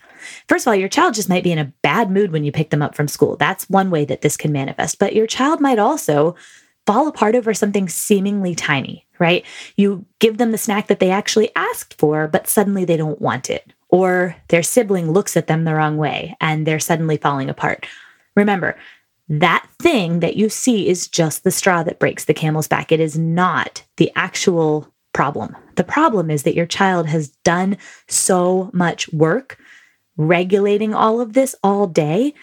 First 0.48 0.66
of 0.66 0.70
all, 0.70 0.74
your 0.74 0.88
child 0.88 1.14
just 1.14 1.28
might 1.28 1.44
be 1.44 1.52
in 1.52 1.58
a 1.58 1.72
bad 1.82 2.10
mood 2.10 2.32
when 2.32 2.44
you 2.44 2.52
pick 2.52 2.70
them 2.70 2.82
up 2.82 2.94
from 2.94 3.08
school. 3.08 3.36
That's 3.36 3.68
one 3.68 3.90
way 3.90 4.06
that 4.06 4.22
this 4.22 4.38
can 4.38 4.52
manifest. 4.52 4.98
But 4.98 5.14
your 5.14 5.26
child 5.26 5.60
might 5.60 5.78
also 5.78 6.34
fall 6.86 7.06
apart 7.06 7.34
over 7.34 7.52
something 7.52 7.88
seemingly 7.88 8.54
tiny, 8.54 9.06
right? 9.18 9.44
You 9.76 10.06
give 10.18 10.38
them 10.38 10.50
the 10.50 10.58
snack 10.58 10.86
that 10.86 10.98
they 10.98 11.10
actually 11.10 11.50
asked 11.54 11.98
for, 11.98 12.26
but 12.26 12.48
suddenly 12.48 12.86
they 12.86 12.96
don't 12.96 13.20
want 13.20 13.50
it. 13.50 13.72
Or 13.90 14.36
their 14.48 14.62
sibling 14.62 15.10
looks 15.10 15.36
at 15.36 15.46
them 15.46 15.64
the 15.64 15.74
wrong 15.74 15.98
way 15.98 16.36
and 16.40 16.66
they're 16.66 16.80
suddenly 16.80 17.18
falling 17.18 17.50
apart. 17.50 17.86
Remember, 18.34 18.76
that 19.30 19.64
thing 19.78 20.20
that 20.20 20.36
you 20.36 20.48
see 20.48 20.88
is 20.88 21.06
just 21.06 21.44
the 21.44 21.52
straw 21.52 21.84
that 21.84 22.00
breaks 22.00 22.24
the 22.24 22.34
camel's 22.34 22.66
back. 22.66 22.90
It 22.90 22.98
is 22.98 23.16
not 23.16 23.84
the 23.96 24.10
actual 24.16 24.92
problem. 25.12 25.56
The 25.76 25.84
problem 25.84 26.30
is 26.30 26.42
that 26.42 26.56
your 26.56 26.66
child 26.66 27.06
has 27.06 27.28
done 27.44 27.78
so 28.08 28.70
much 28.72 29.10
work 29.12 29.58
regulating 30.16 30.92
all 30.94 31.20
of 31.20 31.32
this 31.32 31.54
all 31.62 31.86
day 31.86 32.34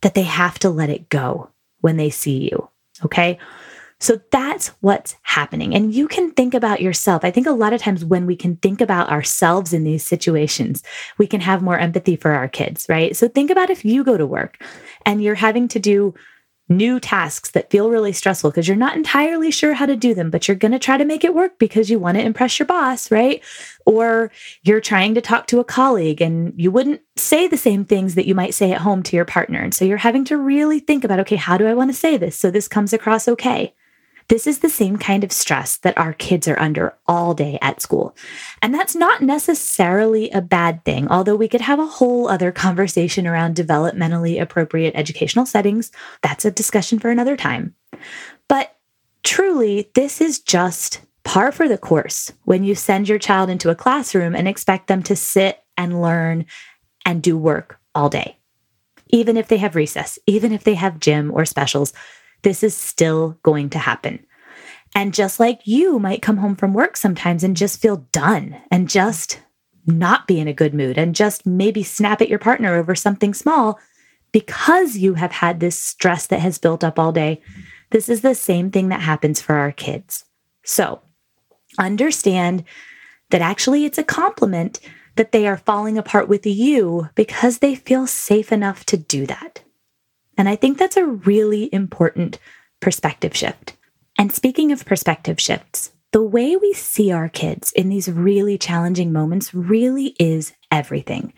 that 0.00 0.14
they 0.14 0.22
have 0.24 0.58
to 0.58 0.70
let 0.70 0.90
it 0.90 1.08
go 1.08 1.50
when 1.80 1.96
they 1.96 2.10
see 2.10 2.50
you. 2.50 2.68
Okay. 3.04 3.38
So 4.04 4.20
that's 4.30 4.68
what's 4.82 5.16
happening. 5.22 5.74
And 5.74 5.94
you 5.94 6.08
can 6.08 6.30
think 6.32 6.52
about 6.52 6.82
yourself. 6.82 7.24
I 7.24 7.30
think 7.30 7.46
a 7.46 7.52
lot 7.52 7.72
of 7.72 7.80
times 7.80 8.04
when 8.04 8.26
we 8.26 8.36
can 8.36 8.56
think 8.56 8.82
about 8.82 9.08
ourselves 9.08 9.72
in 9.72 9.84
these 9.84 10.04
situations, 10.04 10.82
we 11.16 11.26
can 11.26 11.40
have 11.40 11.62
more 11.62 11.78
empathy 11.78 12.14
for 12.14 12.32
our 12.32 12.46
kids, 12.46 12.84
right? 12.86 13.16
So 13.16 13.28
think 13.28 13.50
about 13.50 13.70
if 13.70 13.82
you 13.82 14.04
go 14.04 14.18
to 14.18 14.26
work 14.26 14.62
and 15.06 15.22
you're 15.22 15.34
having 15.34 15.68
to 15.68 15.78
do 15.78 16.12
new 16.68 17.00
tasks 17.00 17.52
that 17.52 17.70
feel 17.70 17.88
really 17.88 18.12
stressful 18.12 18.50
because 18.50 18.68
you're 18.68 18.76
not 18.76 18.94
entirely 18.94 19.50
sure 19.50 19.72
how 19.72 19.86
to 19.86 19.96
do 19.96 20.12
them, 20.12 20.30
but 20.30 20.46
you're 20.46 20.54
going 20.54 20.72
to 20.72 20.78
try 20.78 20.98
to 20.98 21.04
make 21.06 21.24
it 21.24 21.34
work 21.34 21.58
because 21.58 21.88
you 21.88 21.98
want 21.98 22.18
to 22.18 22.24
impress 22.24 22.58
your 22.58 22.66
boss, 22.66 23.10
right? 23.10 23.42
Or 23.86 24.30
you're 24.64 24.82
trying 24.82 25.14
to 25.14 25.22
talk 25.22 25.46
to 25.46 25.60
a 25.60 25.64
colleague 25.64 26.20
and 26.20 26.52
you 26.58 26.70
wouldn't 26.70 27.00
say 27.16 27.48
the 27.48 27.56
same 27.56 27.86
things 27.86 28.16
that 28.16 28.26
you 28.26 28.34
might 28.34 28.52
say 28.52 28.70
at 28.70 28.82
home 28.82 29.02
to 29.04 29.16
your 29.16 29.24
partner. 29.24 29.60
And 29.60 29.72
so 29.72 29.86
you're 29.86 29.96
having 29.96 30.26
to 30.26 30.36
really 30.36 30.80
think 30.80 31.04
about, 31.04 31.20
okay, 31.20 31.36
how 31.36 31.56
do 31.56 31.66
I 31.66 31.72
want 31.72 31.90
to 31.90 31.96
say 31.96 32.18
this 32.18 32.38
so 32.38 32.50
this 32.50 32.68
comes 32.68 32.92
across 32.92 33.28
okay? 33.28 33.72
This 34.28 34.46
is 34.46 34.60
the 34.60 34.70
same 34.70 34.96
kind 34.96 35.22
of 35.22 35.32
stress 35.32 35.76
that 35.78 35.98
our 35.98 36.12
kids 36.14 36.48
are 36.48 36.58
under 36.58 36.94
all 37.06 37.34
day 37.34 37.58
at 37.60 37.82
school. 37.82 38.16
And 38.62 38.72
that's 38.72 38.96
not 38.96 39.22
necessarily 39.22 40.30
a 40.30 40.40
bad 40.40 40.84
thing, 40.84 41.08
although 41.08 41.36
we 41.36 41.48
could 41.48 41.60
have 41.60 41.78
a 41.78 41.86
whole 41.86 42.28
other 42.28 42.50
conversation 42.50 43.26
around 43.26 43.54
developmentally 43.56 44.40
appropriate 44.40 44.94
educational 44.94 45.46
settings. 45.46 45.92
That's 46.22 46.44
a 46.44 46.50
discussion 46.50 46.98
for 46.98 47.10
another 47.10 47.36
time. 47.36 47.74
But 48.48 48.74
truly, 49.22 49.90
this 49.94 50.20
is 50.20 50.38
just 50.40 51.00
par 51.24 51.52
for 51.52 51.68
the 51.68 51.78
course 51.78 52.32
when 52.44 52.64
you 52.64 52.74
send 52.74 53.08
your 53.08 53.18
child 53.18 53.50
into 53.50 53.70
a 53.70 53.74
classroom 53.74 54.34
and 54.34 54.46
expect 54.48 54.86
them 54.86 55.02
to 55.02 55.16
sit 55.16 55.62
and 55.76 56.00
learn 56.00 56.46
and 57.04 57.22
do 57.22 57.36
work 57.36 57.78
all 57.94 58.08
day. 58.08 58.38
Even 59.08 59.36
if 59.36 59.48
they 59.48 59.58
have 59.58 59.76
recess, 59.76 60.18
even 60.26 60.52
if 60.52 60.64
they 60.64 60.74
have 60.74 61.00
gym 61.00 61.30
or 61.32 61.44
specials, 61.44 61.92
this 62.44 62.62
is 62.62 62.76
still 62.76 63.36
going 63.42 63.70
to 63.70 63.78
happen. 63.78 64.24
And 64.94 65.12
just 65.12 65.40
like 65.40 65.66
you 65.66 65.98
might 65.98 66.22
come 66.22 66.36
home 66.36 66.54
from 66.54 66.72
work 66.72 66.96
sometimes 66.96 67.42
and 67.42 67.56
just 67.56 67.80
feel 67.80 68.06
done 68.12 68.56
and 68.70 68.88
just 68.88 69.40
not 69.86 70.28
be 70.28 70.38
in 70.38 70.46
a 70.46 70.54
good 70.54 70.72
mood 70.72 70.96
and 70.96 71.14
just 71.14 71.44
maybe 71.44 71.82
snap 71.82 72.22
at 72.22 72.28
your 72.28 72.38
partner 72.38 72.74
over 72.74 72.94
something 72.94 73.34
small 73.34 73.80
because 74.30 74.96
you 74.96 75.14
have 75.14 75.32
had 75.32 75.60
this 75.60 75.78
stress 75.78 76.26
that 76.28 76.40
has 76.40 76.58
built 76.58 76.84
up 76.84 76.98
all 76.98 77.12
day. 77.12 77.40
This 77.90 78.08
is 78.08 78.20
the 78.20 78.34
same 78.34 78.70
thing 78.70 78.88
that 78.88 79.00
happens 79.00 79.40
for 79.40 79.56
our 79.56 79.72
kids. 79.72 80.24
So 80.64 81.02
understand 81.78 82.64
that 83.30 83.42
actually 83.42 83.84
it's 83.84 83.98
a 83.98 84.04
compliment 84.04 84.80
that 85.16 85.32
they 85.32 85.46
are 85.46 85.56
falling 85.56 85.98
apart 85.98 86.28
with 86.28 86.46
you 86.46 87.08
because 87.14 87.58
they 87.58 87.74
feel 87.74 88.06
safe 88.06 88.52
enough 88.52 88.84
to 88.86 88.96
do 88.96 89.26
that. 89.26 89.62
And 90.36 90.48
I 90.48 90.56
think 90.56 90.78
that's 90.78 90.96
a 90.96 91.06
really 91.06 91.72
important 91.72 92.38
perspective 92.80 93.36
shift. 93.36 93.76
And 94.18 94.32
speaking 94.32 94.72
of 94.72 94.84
perspective 94.84 95.40
shifts, 95.40 95.92
the 96.12 96.22
way 96.22 96.56
we 96.56 96.72
see 96.72 97.10
our 97.10 97.28
kids 97.28 97.72
in 97.72 97.88
these 97.88 98.08
really 98.08 98.56
challenging 98.56 99.12
moments 99.12 99.52
really 99.52 100.14
is 100.20 100.52
everything. 100.70 101.32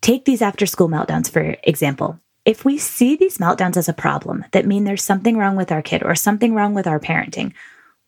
Take 0.00 0.24
these 0.24 0.42
after 0.42 0.66
school 0.66 0.88
meltdowns, 0.88 1.30
for 1.30 1.56
example. 1.62 2.18
If 2.44 2.64
we 2.64 2.78
see 2.78 3.16
these 3.16 3.38
meltdowns 3.38 3.76
as 3.76 3.88
a 3.88 3.92
problem 3.92 4.44
that 4.52 4.66
mean 4.66 4.84
there's 4.84 5.02
something 5.02 5.36
wrong 5.36 5.56
with 5.56 5.72
our 5.72 5.82
kid 5.82 6.02
or 6.02 6.14
something 6.14 6.54
wrong 6.54 6.74
with 6.74 6.86
our 6.86 7.00
parenting, 7.00 7.52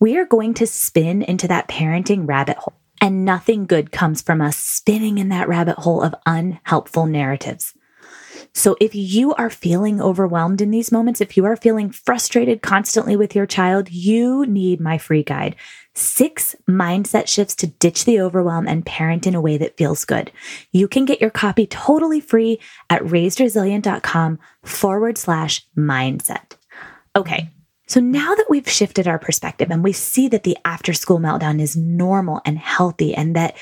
we 0.00 0.16
are 0.16 0.24
going 0.24 0.54
to 0.54 0.66
spin 0.66 1.22
into 1.22 1.48
that 1.48 1.68
parenting 1.68 2.28
rabbit 2.28 2.56
hole. 2.56 2.74
And 3.00 3.24
nothing 3.24 3.66
good 3.66 3.92
comes 3.92 4.22
from 4.22 4.40
us 4.40 4.56
spinning 4.56 5.18
in 5.18 5.28
that 5.28 5.48
rabbit 5.48 5.76
hole 5.76 6.02
of 6.02 6.14
unhelpful 6.26 7.06
narratives. 7.06 7.72
So 8.54 8.76
if 8.80 8.94
you 8.94 9.34
are 9.34 9.50
feeling 9.50 10.00
overwhelmed 10.00 10.60
in 10.60 10.70
these 10.70 10.90
moments, 10.90 11.20
if 11.20 11.36
you 11.36 11.44
are 11.44 11.56
feeling 11.56 11.90
frustrated 11.90 12.62
constantly 12.62 13.16
with 13.16 13.34
your 13.34 13.46
child, 13.46 13.90
you 13.90 14.46
need 14.46 14.80
my 14.80 14.98
free 14.98 15.22
guide. 15.22 15.56
Six 15.94 16.56
mindset 16.68 17.28
shifts 17.28 17.54
to 17.56 17.66
ditch 17.66 18.04
the 18.04 18.20
overwhelm 18.20 18.66
and 18.66 18.86
parent 18.86 19.26
in 19.26 19.34
a 19.34 19.40
way 19.40 19.56
that 19.58 19.76
feels 19.76 20.04
good. 20.04 20.30
You 20.72 20.88
can 20.88 21.04
get 21.04 21.20
your 21.20 21.30
copy 21.30 21.66
totally 21.66 22.20
free 22.20 22.60
at 22.90 23.02
raisedresilient.com 23.02 24.38
forward 24.64 25.18
slash 25.18 25.66
mindset. 25.76 26.56
Okay. 27.16 27.50
So 27.88 28.00
now 28.00 28.34
that 28.34 28.50
we've 28.50 28.68
shifted 28.68 29.08
our 29.08 29.18
perspective 29.18 29.70
and 29.70 29.82
we 29.82 29.92
see 29.92 30.28
that 30.28 30.44
the 30.44 30.58
after 30.64 30.92
school 30.92 31.18
meltdown 31.18 31.60
is 31.60 31.74
normal 31.74 32.42
and 32.44 32.58
healthy 32.58 33.14
and 33.14 33.34
that 33.34 33.56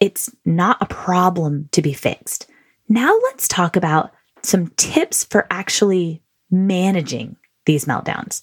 it's 0.00 0.34
not 0.44 0.78
a 0.80 0.86
problem 0.86 1.68
to 1.72 1.82
be 1.82 1.92
fixed, 1.92 2.48
now 2.88 3.12
let's 3.24 3.48
talk 3.48 3.76
about 3.76 4.12
some 4.42 4.68
tips 4.76 5.24
for 5.24 5.46
actually 5.50 6.22
managing 6.50 7.36
these 7.66 7.84
meltdowns. 7.84 8.42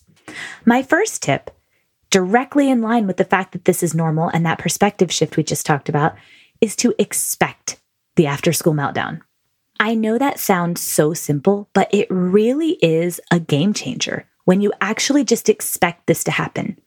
My 0.65 0.81
first 0.83 1.21
tip, 1.21 1.51
directly 2.09 2.69
in 2.69 2.81
line 2.81 3.07
with 3.07 3.17
the 3.17 3.25
fact 3.25 3.51
that 3.51 3.65
this 3.65 3.83
is 3.83 3.93
normal 3.93 4.29
and 4.29 4.45
that 4.45 4.59
perspective 4.59 5.11
shift 5.11 5.37
we 5.37 5.43
just 5.43 5.65
talked 5.65 5.89
about, 5.89 6.15
is 6.61 6.75
to 6.77 6.93
expect 6.97 7.79
the 8.15 8.27
after 8.27 8.51
school 8.53 8.73
meltdown. 8.73 9.21
I 9.79 9.95
know 9.95 10.17
that 10.17 10.39
sounds 10.39 10.81
so 10.81 11.13
simple, 11.13 11.69
but 11.73 11.93
it 11.93 12.07
really 12.09 12.71
is 12.81 13.21
a 13.31 13.39
game 13.39 13.73
changer 13.73 14.27
when 14.43 14.61
you 14.61 14.73
actually 14.81 15.23
just 15.23 15.47
expect 15.47 16.07
this 16.07 16.23
to 16.25 16.31
happen. 16.31 16.77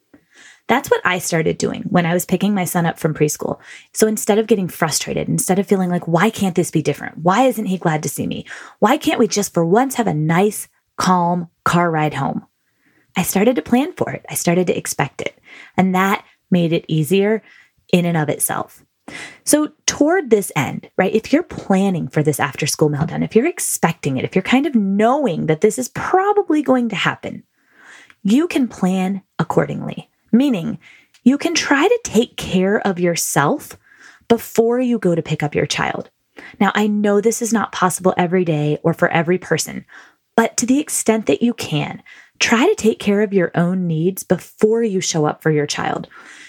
That's 0.72 0.90
what 0.90 1.02
I 1.04 1.18
started 1.18 1.58
doing 1.58 1.82
when 1.90 2.06
I 2.06 2.14
was 2.14 2.24
picking 2.24 2.54
my 2.54 2.64
son 2.64 2.86
up 2.86 2.98
from 2.98 3.12
preschool. 3.12 3.60
So 3.92 4.06
instead 4.06 4.38
of 4.38 4.46
getting 4.46 4.68
frustrated, 4.68 5.28
instead 5.28 5.58
of 5.58 5.66
feeling 5.66 5.90
like, 5.90 6.08
why 6.08 6.30
can't 6.30 6.54
this 6.54 6.70
be 6.70 6.80
different? 6.80 7.18
Why 7.18 7.42
isn't 7.42 7.66
he 7.66 7.76
glad 7.76 8.02
to 8.04 8.08
see 8.08 8.26
me? 8.26 8.46
Why 8.78 8.96
can't 8.96 9.18
we 9.18 9.28
just 9.28 9.52
for 9.52 9.66
once 9.66 9.96
have 9.96 10.06
a 10.06 10.14
nice, 10.14 10.68
calm 10.96 11.50
car 11.66 11.90
ride 11.90 12.14
home? 12.14 12.46
I 13.18 13.22
started 13.22 13.56
to 13.56 13.60
plan 13.60 13.92
for 13.92 14.12
it. 14.12 14.24
I 14.30 14.34
started 14.34 14.66
to 14.68 14.74
expect 14.74 15.20
it. 15.20 15.38
And 15.76 15.94
that 15.94 16.24
made 16.50 16.72
it 16.72 16.86
easier 16.88 17.42
in 17.92 18.06
and 18.06 18.16
of 18.16 18.30
itself. 18.30 18.82
So, 19.44 19.72
toward 19.84 20.30
this 20.30 20.50
end, 20.56 20.88
right, 20.96 21.14
if 21.14 21.34
you're 21.34 21.42
planning 21.42 22.08
for 22.08 22.22
this 22.22 22.40
after 22.40 22.66
school 22.66 22.88
meltdown, 22.88 23.22
if 23.22 23.36
you're 23.36 23.46
expecting 23.46 24.16
it, 24.16 24.24
if 24.24 24.34
you're 24.34 24.40
kind 24.40 24.64
of 24.64 24.74
knowing 24.74 25.48
that 25.48 25.60
this 25.60 25.78
is 25.78 25.90
probably 25.90 26.62
going 26.62 26.88
to 26.88 26.96
happen, 26.96 27.42
you 28.22 28.48
can 28.48 28.68
plan 28.68 29.20
accordingly. 29.38 30.08
Meaning, 30.32 30.78
you 31.22 31.38
can 31.38 31.54
try 31.54 31.86
to 31.86 32.00
take 32.02 32.36
care 32.36 32.80
of 32.86 32.98
yourself 32.98 33.78
before 34.28 34.80
you 34.80 34.98
go 34.98 35.14
to 35.14 35.22
pick 35.22 35.42
up 35.42 35.54
your 35.54 35.66
child. 35.66 36.10
Now, 36.58 36.72
I 36.74 36.86
know 36.86 37.20
this 37.20 37.42
is 37.42 37.52
not 37.52 37.72
possible 37.72 38.14
every 38.16 38.44
day 38.44 38.78
or 38.82 38.94
for 38.94 39.08
every 39.08 39.38
person, 39.38 39.84
but 40.36 40.56
to 40.56 40.66
the 40.66 40.80
extent 40.80 41.26
that 41.26 41.42
you 41.42 41.52
can, 41.54 42.02
try 42.40 42.66
to 42.66 42.74
take 42.74 42.98
care 42.98 43.20
of 43.20 43.34
your 43.34 43.50
own 43.54 43.86
needs 43.86 44.22
before 44.22 44.82
you 44.82 45.00
show 45.00 45.26
up 45.26 45.42
for 45.42 45.50
your 45.50 45.66
child. 45.66 46.08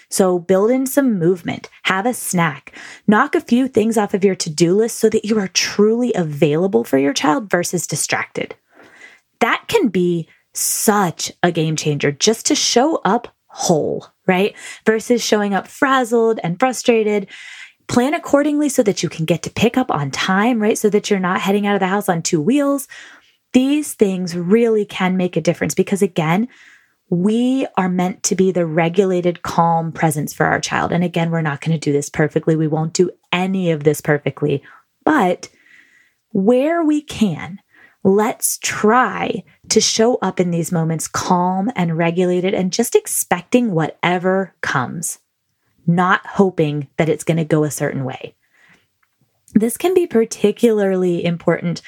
So, 0.09 0.39
build 0.39 0.69
in 0.69 0.85
some 0.85 1.17
movement, 1.17 1.69
have 1.83 2.05
a 2.05 2.13
snack, 2.13 2.73
knock 3.07 3.35
a 3.35 3.41
few 3.41 3.67
things 3.67 3.97
off 3.97 4.13
of 4.13 4.23
your 4.23 4.35
to 4.35 4.49
do 4.49 4.75
list 4.75 4.99
so 4.99 5.09
that 5.09 5.25
you 5.25 5.39
are 5.39 5.47
truly 5.47 6.13
available 6.13 6.83
for 6.83 6.97
your 6.97 7.13
child 7.13 7.49
versus 7.49 7.87
distracted. 7.87 8.55
That 9.39 9.65
can 9.67 9.89
be 9.89 10.29
such 10.53 11.31
a 11.41 11.51
game 11.51 11.75
changer 11.75 12.11
just 12.11 12.45
to 12.45 12.55
show 12.55 12.97
up 13.03 13.35
whole, 13.53 14.07
right? 14.27 14.55
Versus 14.85 15.23
showing 15.23 15.53
up 15.53 15.67
frazzled 15.67 16.39
and 16.43 16.59
frustrated. 16.59 17.27
Plan 17.87 18.13
accordingly 18.13 18.67
so 18.67 18.81
that 18.83 19.03
you 19.03 19.09
can 19.09 19.25
get 19.25 19.43
to 19.43 19.49
pick 19.51 19.77
up 19.77 19.91
on 19.91 20.09
time, 20.09 20.59
right? 20.59 20.77
So 20.77 20.89
that 20.89 21.09
you're 21.09 21.19
not 21.19 21.41
heading 21.41 21.67
out 21.67 21.75
of 21.75 21.79
the 21.79 21.87
house 21.87 22.09
on 22.09 22.21
two 22.21 22.41
wheels. 22.41 22.87
These 23.51 23.93
things 23.93 24.35
really 24.35 24.85
can 24.85 25.15
make 25.15 25.37
a 25.37 25.41
difference 25.41 25.75
because, 25.75 26.01
again, 26.01 26.47
we 27.09 27.67
are 27.77 27.89
meant 27.89 28.23
to 28.23 28.35
be 28.35 28.51
the 28.51 28.65
regulated, 28.65 29.43
calm 29.43 29.91
presence 29.91 30.33
for 30.33 30.47
our 30.47 30.59
child. 30.59 30.91
And 30.91 31.03
again, 31.03 31.29
we're 31.29 31.41
not 31.41 31.61
going 31.61 31.77
to 31.77 31.77
do 31.77 31.91
this 31.93 32.09
perfectly. 32.09 32.55
We 32.55 32.67
won't 32.67 32.93
do 32.93 33.11
any 33.31 33.69
of 33.69 33.83
this 33.83 34.01
perfectly. 34.01 34.63
But 35.03 35.49
where 36.31 36.83
we 36.83 37.01
can, 37.01 37.59
let's 38.03 38.57
try 38.61 39.43
to 39.69 39.79
show 39.79 40.15
up 40.15 40.39
in 40.39 40.51
these 40.51 40.71
moments 40.71 41.07
calm 41.07 41.71
and 41.75 41.97
regulated 41.97 42.53
and 42.53 42.73
just 42.73 42.95
expecting 42.95 43.71
whatever 43.71 44.53
comes, 44.61 45.19
not 45.87 46.25
hoping 46.25 46.87
that 46.97 47.09
it's 47.09 47.23
going 47.23 47.37
to 47.37 47.45
go 47.45 47.63
a 47.63 47.71
certain 47.71 48.03
way. 48.03 48.35
This 49.53 49.77
can 49.77 49.93
be 49.93 50.07
particularly 50.07 51.23
important 51.23 51.81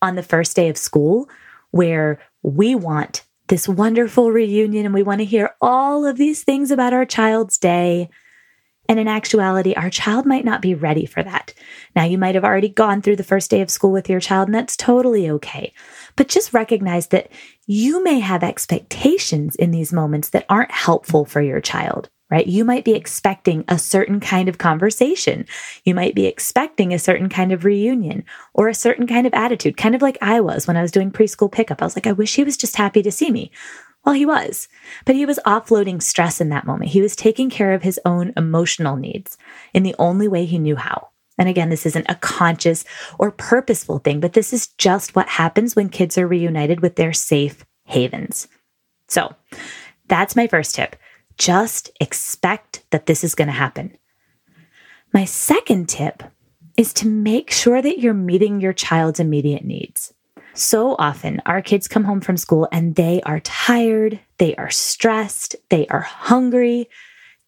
on 0.00 0.14
the 0.14 0.22
first 0.22 0.54
day 0.54 0.68
of 0.68 0.76
school 0.76 1.28
where 1.70 2.20
we 2.42 2.74
want 2.74 3.24
this 3.48 3.68
wonderful 3.68 4.30
reunion 4.30 4.84
and 4.84 4.94
we 4.94 5.02
want 5.02 5.20
to 5.20 5.24
hear 5.24 5.54
all 5.60 6.06
of 6.06 6.16
these 6.16 6.44
things 6.44 6.70
about 6.70 6.92
our 6.92 7.06
child's 7.06 7.58
day. 7.58 8.08
And 8.88 8.98
in 8.98 9.06
actuality, 9.06 9.74
our 9.74 9.90
child 9.90 10.24
might 10.24 10.46
not 10.46 10.62
be 10.62 10.74
ready 10.74 11.04
for 11.04 11.22
that. 11.22 11.52
Now, 11.94 12.04
you 12.04 12.16
might 12.16 12.34
have 12.34 12.44
already 12.44 12.70
gone 12.70 13.02
through 13.02 13.16
the 13.16 13.22
first 13.22 13.50
day 13.50 13.60
of 13.60 13.70
school 13.70 13.92
with 13.92 14.08
your 14.08 14.20
child, 14.20 14.48
and 14.48 14.54
that's 14.54 14.76
totally 14.76 15.28
okay. 15.28 15.74
But 16.16 16.28
just 16.28 16.54
recognize 16.54 17.08
that 17.08 17.30
you 17.66 18.02
may 18.02 18.18
have 18.20 18.42
expectations 18.42 19.56
in 19.56 19.72
these 19.72 19.92
moments 19.92 20.30
that 20.30 20.46
aren't 20.48 20.70
helpful 20.70 21.26
for 21.26 21.42
your 21.42 21.60
child, 21.60 22.08
right? 22.30 22.46
You 22.46 22.64
might 22.64 22.86
be 22.86 22.94
expecting 22.94 23.62
a 23.68 23.78
certain 23.78 24.20
kind 24.20 24.48
of 24.48 24.56
conversation. 24.56 25.44
You 25.84 25.94
might 25.94 26.14
be 26.14 26.24
expecting 26.24 26.94
a 26.94 26.98
certain 26.98 27.28
kind 27.28 27.52
of 27.52 27.66
reunion 27.66 28.24
or 28.54 28.68
a 28.68 28.74
certain 28.74 29.06
kind 29.06 29.26
of 29.26 29.34
attitude, 29.34 29.76
kind 29.76 29.94
of 29.94 30.00
like 30.00 30.16
I 30.22 30.40
was 30.40 30.66
when 30.66 30.78
I 30.78 30.82
was 30.82 30.92
doing 30.92 31.10
preschool 31.10 31.52
pickup. 31.52 31.82
I 31.82 31.84
was 31.84 31.94
like, 31.94 32.06
I 32.06 32.12
wish 32.12 32.36
he 32.36 32.44
was 32.44 32.56
just 32.56 32.76
happy 32.76 33.02
to 33.02 33.12
see 33.12 33.30
me. 33.30 33.50
Well, 34.08 34.14
he 34.14 34.24
was, 34.24 34.68
but 35.04 35.16
he 35.16 35.26
was 35.26 35.38
offloading 35.44 36.02
stress 36.02 36.40
in 36.40 36.48
that 36.48 36.64
moment. 36.64 36.92
He 36.92 37.02
was 37.02 37.14
taking 37.14 37.50
care 37.50 37.74
of 37.74 37.82
his 37.82 38.00
own 38.06 38.32
emotional 38.38 38.96
needs 38.96 39.36
in 39.74 39.82
the 39.82 39.94
only 39.98 40.26
way 40.26 40.46
he 40.46 40.58
knew 40.58 40.76
how. 40.76 41.08
And 41.36 41.46
again, 41.46 41.68
this 41.68 41.84
isn't 41.84 42.06
a 42.08 42.14
conscious 42.14 42.86
or 43.18 43.30
purposeful 43.30 43.98
thing, 43.98 44.18
but 44.18 44.32
this 44.32 44.54
is 44.54 44.68
just 44.78 45.14
what 45.14 45.28
happens 45.28 45.76
when 45.76 45.90
kids 45.90 46.16
are 46.16 46.26
reunited 46.26 46.80
with 46.80 46.96
their 46.96 47.12
safe 47.12 47.66
havens. 47.84 48.48
So 49.08 49.34
that's 50.06 50.34
my 50.34 50.46
first 50.46 50.74
tip. 50.74 50.96
Just 51.36 51.90
expect 52.00 52.84
that 52.88 53.04
this 53.04 53.22
is 53.22 53.34
going 53.34 53.48
to 53.48 53.52
happen. 53.52 53.94
My 55.12 55.26
second 55.26 55.90
tip 55.90 56.22
is 56.78 56.94
to 56.94 57.06
make 57.06 57.50
sure 57.50 57.82
that 57.82 57.98
you're 57.98 58.14
meeting 58.14 58.62
your 58.62 58.72
child's 58.72 59.20
immediate 59.20 59.66
needs. 59.66 60.14
So 60.58 60.96
often, 60.98 61.40
our 61.46 61.62
kids 61.62 61.86
come 61.86 62.02
home 62.02 62.20
from 62.20 62.36
school 62.36 62.66
and 62.72 62.96
they 62.96 63.20
are 63.22 63.38
tired, 63.38 64.18
they 64.38 64.56
are 64.56 64.70
stressed, 64.70 65.54
they 65.68 65.86
are 65.86 66.00
hungry, 66.00 66.88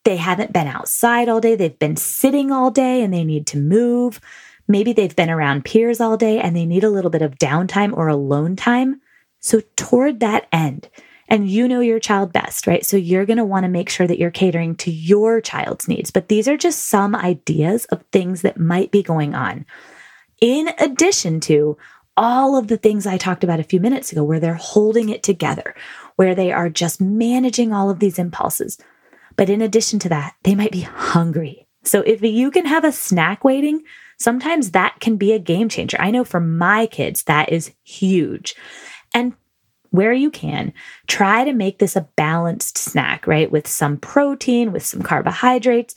they 0.05 0.17
haven't 0.17 0.53
been 0.53 0.69
outside 0.69 1.29
all 1.29 1.41
day, 1.41 1.57
they've 1.57 1.77
been 1.77 1.97
sitting 1.97 2.53
all 2.53 2.71
day 2.71 3.03
and 3.03 3.13
they 3.13 3.25
need 3.25 3.49
to 3.49 3.59
move. 3.59 4.21
Maybe 4.69 4.93
they've 4.93 5.17
been 5.17 5.29
around 5.29 5.65
peers 5.65 6.01
all 6.01 6.17
day 6.17 6.39
and 6.39 6.55
they 6.55 6.65
need 6.65 6.85
a 6.85 6.89
little 6.89 7.11
bit 7.11 7.21
of 7.21 7.35
downtime 7.35 7.97
or 7.97 8.07
alone 8.07 8.55
time. 8.55 9.01
So, 9.41 9.61
toward 9.75 10.21
that 10.21 10.47
end, 10.53 10.89
and 11.27 11.51
you 11.51 11.67
know 11.67 11.81
your 11.81 11.99
child 11.99 12.33
best, 12.33 12.69
right? 12.69 12.87
So, 12.87 12.97
you're 12.97 13.27
going 13.27 13.39
to 13.39 13.45
want 13.45 13.65
to 13.65 13.69
make 13.69 13.89
sure 13.89 14.07
that 14.07 14.21
you're 14.21 14.31
catering 14.31 14.77
to 14.77 14.91
your 14.93 15.41
child's 15.41 15.89
needs. 15.89 16.13
But 16.13 16.29
these 16.29 16.47
are 16.47 16.57
just 16.57 16.87
some 16.87 17.17
ideas 17.17 17.87
of 17.87 18.05
things 18.13 18.43
that 18.43 18.61
might 18.61 18.93
be 18.93 19.03
going 19.03 19.35
on. 19.35 19.67
In 20.41 20.71
addition 20.79 21.41
to 21.41 21.77
all 22.21 22.55
of 22.59 22.69
the 22.69 22.77
things 22.77 23.07
I 23.07 23.17
talked 23.17 23.43
about 23.43 23.61
a 23.61 23.65
few 23.65 23.81
minutes 23.81 24.13
ago, 24.13 24.23
where 24.23 24.39
they're 24.39 24.53
holding 24.53 25.09
it 25.09 25.23
together, 25.23 25.75
where 26.17 26.35
they 26.35 26.53
are 26.53 26.69
just 26.69 27.01
managing 27.01 27.73
all 27.73 27.89
of 27.89 27.99
these 27.99 28.19
impulses. 28.19 28.79
But 29.37 29.49
in 29.49 29.63
addition 29.63 29.99
to 30.01 30.11
that, 30.11 30.35
they 30.43 30.55
might 30.55 30.71
be 30.71 30.83
hungry. 30.83 31.67
So 31.83 32.03
if 32.03 32.21
you 32.21 32.51
can 32.51 32.67
have 32.67 32.85
a 32.85 32.93
snack 32.93 33.43
waiting, 33.43 33.85
sometimes 34.19 34.73
that 34.73 35.01
can 35.01 35.17
be 35.17 35.33
a 35.33 35.39
game 35.39 35.71
changer. 35.71 35.97
I 35.99 36.11
know 36.11 36.25
for 36.25 36.41
my 36.41 36.87
kids, 36.87 37.23
that 37.23 37.51
is 37.51 37.73
huge. 37.85 38.55
And 39.15 39.33
where 39.89 40.13
you 40.13 40.31
can, 40.31 40.75
try 41.07 41.45
to 41.45 41.55
make 41.55 41.79
this 41.79 41.97
a 41.97 42.07
balanced 42.17 42.77
snack, 42.77 43.27
right? 43.27 43.51
With 43.51 43.67
some 43.67 43.97
protein, 43.97 44.73
with 44.73 44.85
some 44.85 45.01
carbohydrates. 45.01 45.95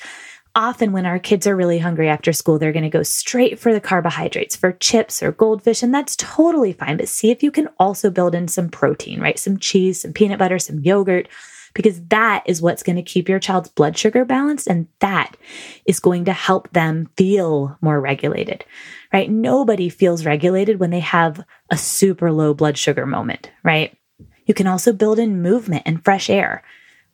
Often, 0.56 0.92
when 0.92 1.08
our 1.08 1.18
kids 1.18 1.48
are 1.48 1.56
really 1.56 1.80
hungry 1.80 2.08
after 2.10 2.32
school, 2.32 2.60
they're 2.60 2.72
going 2.72 2.84
to 2.84 2.90
go 2.90 3.02
straight 3.02 3.58
for 3.58 3.74
the 3.74 3.82
carbohydrates, 3.82 4.56
for 4.56 4.72
chips 4.72 5.24
or 5.24 5.32
goldfish, 5.32 5.82
and 5.82 5.92
that's 5.92 6.16
totally 6.16 6.74
fine. 6.74 6.98
But 6.98 7.08
see 7.08 7.32
if 7.32 7.42
you 7.42 7.50
can 7.50 7.70
also 7.80 8.12
build 8.12 8.36
in 8.36 8.48
some 8.48 8.70
protein, 8.70 9.20
right? 9.20 9.40
Some 9.40 9.58
cheese, 9.58 10.02
some 10.02 10.14
peanut 10.14 10.38
butter, 10.38 10.60
some 10.60 10.80
yogurt, 10.80 11.28
because 11.74 12.02
that 12.08 12.44
is 12.46 12.62
what's 12.62 12.84
going 12.84 12.98
to 12.98 13.02
keep 13.02 13.28
your 13.28 13.40
child's 13.40 13.70
blood 13.70 13.98
sugar 13.98 14.26
balanced 14.26 14.68
and 14.68 14.88
that 15.00 15.36
is 15.86 16.00
going 16.00 16.26
to 16.26 16.34
help 16.34 16.72
them 16.72 17.10
feel 17.18 17.78
more 17.82 18.00
regulated, 18.00 18.64
right? 19.12 19.30
Nobody 19.30 19.90
feels 19.90 20.26
regulated 20.26 20.80
when 20.80 20.92
they 20.92 21.00
have 21.00 21.44
a 21.72 21.78
super 21.78 22.32
low 22.32 22.54
blood 22.54 22.78
sugar 22.78 23.06
moment, 23.06 23.52
right? 23.64 23.98
You 24.46 24.54
can 24.54 24.68
also 24.68 24.94
build 24.94 25.20
in 25.20 25.42
movement 25.42 25.84
and 25.86 26.04
fresh 26.04 26.30
air. 26.30 26.64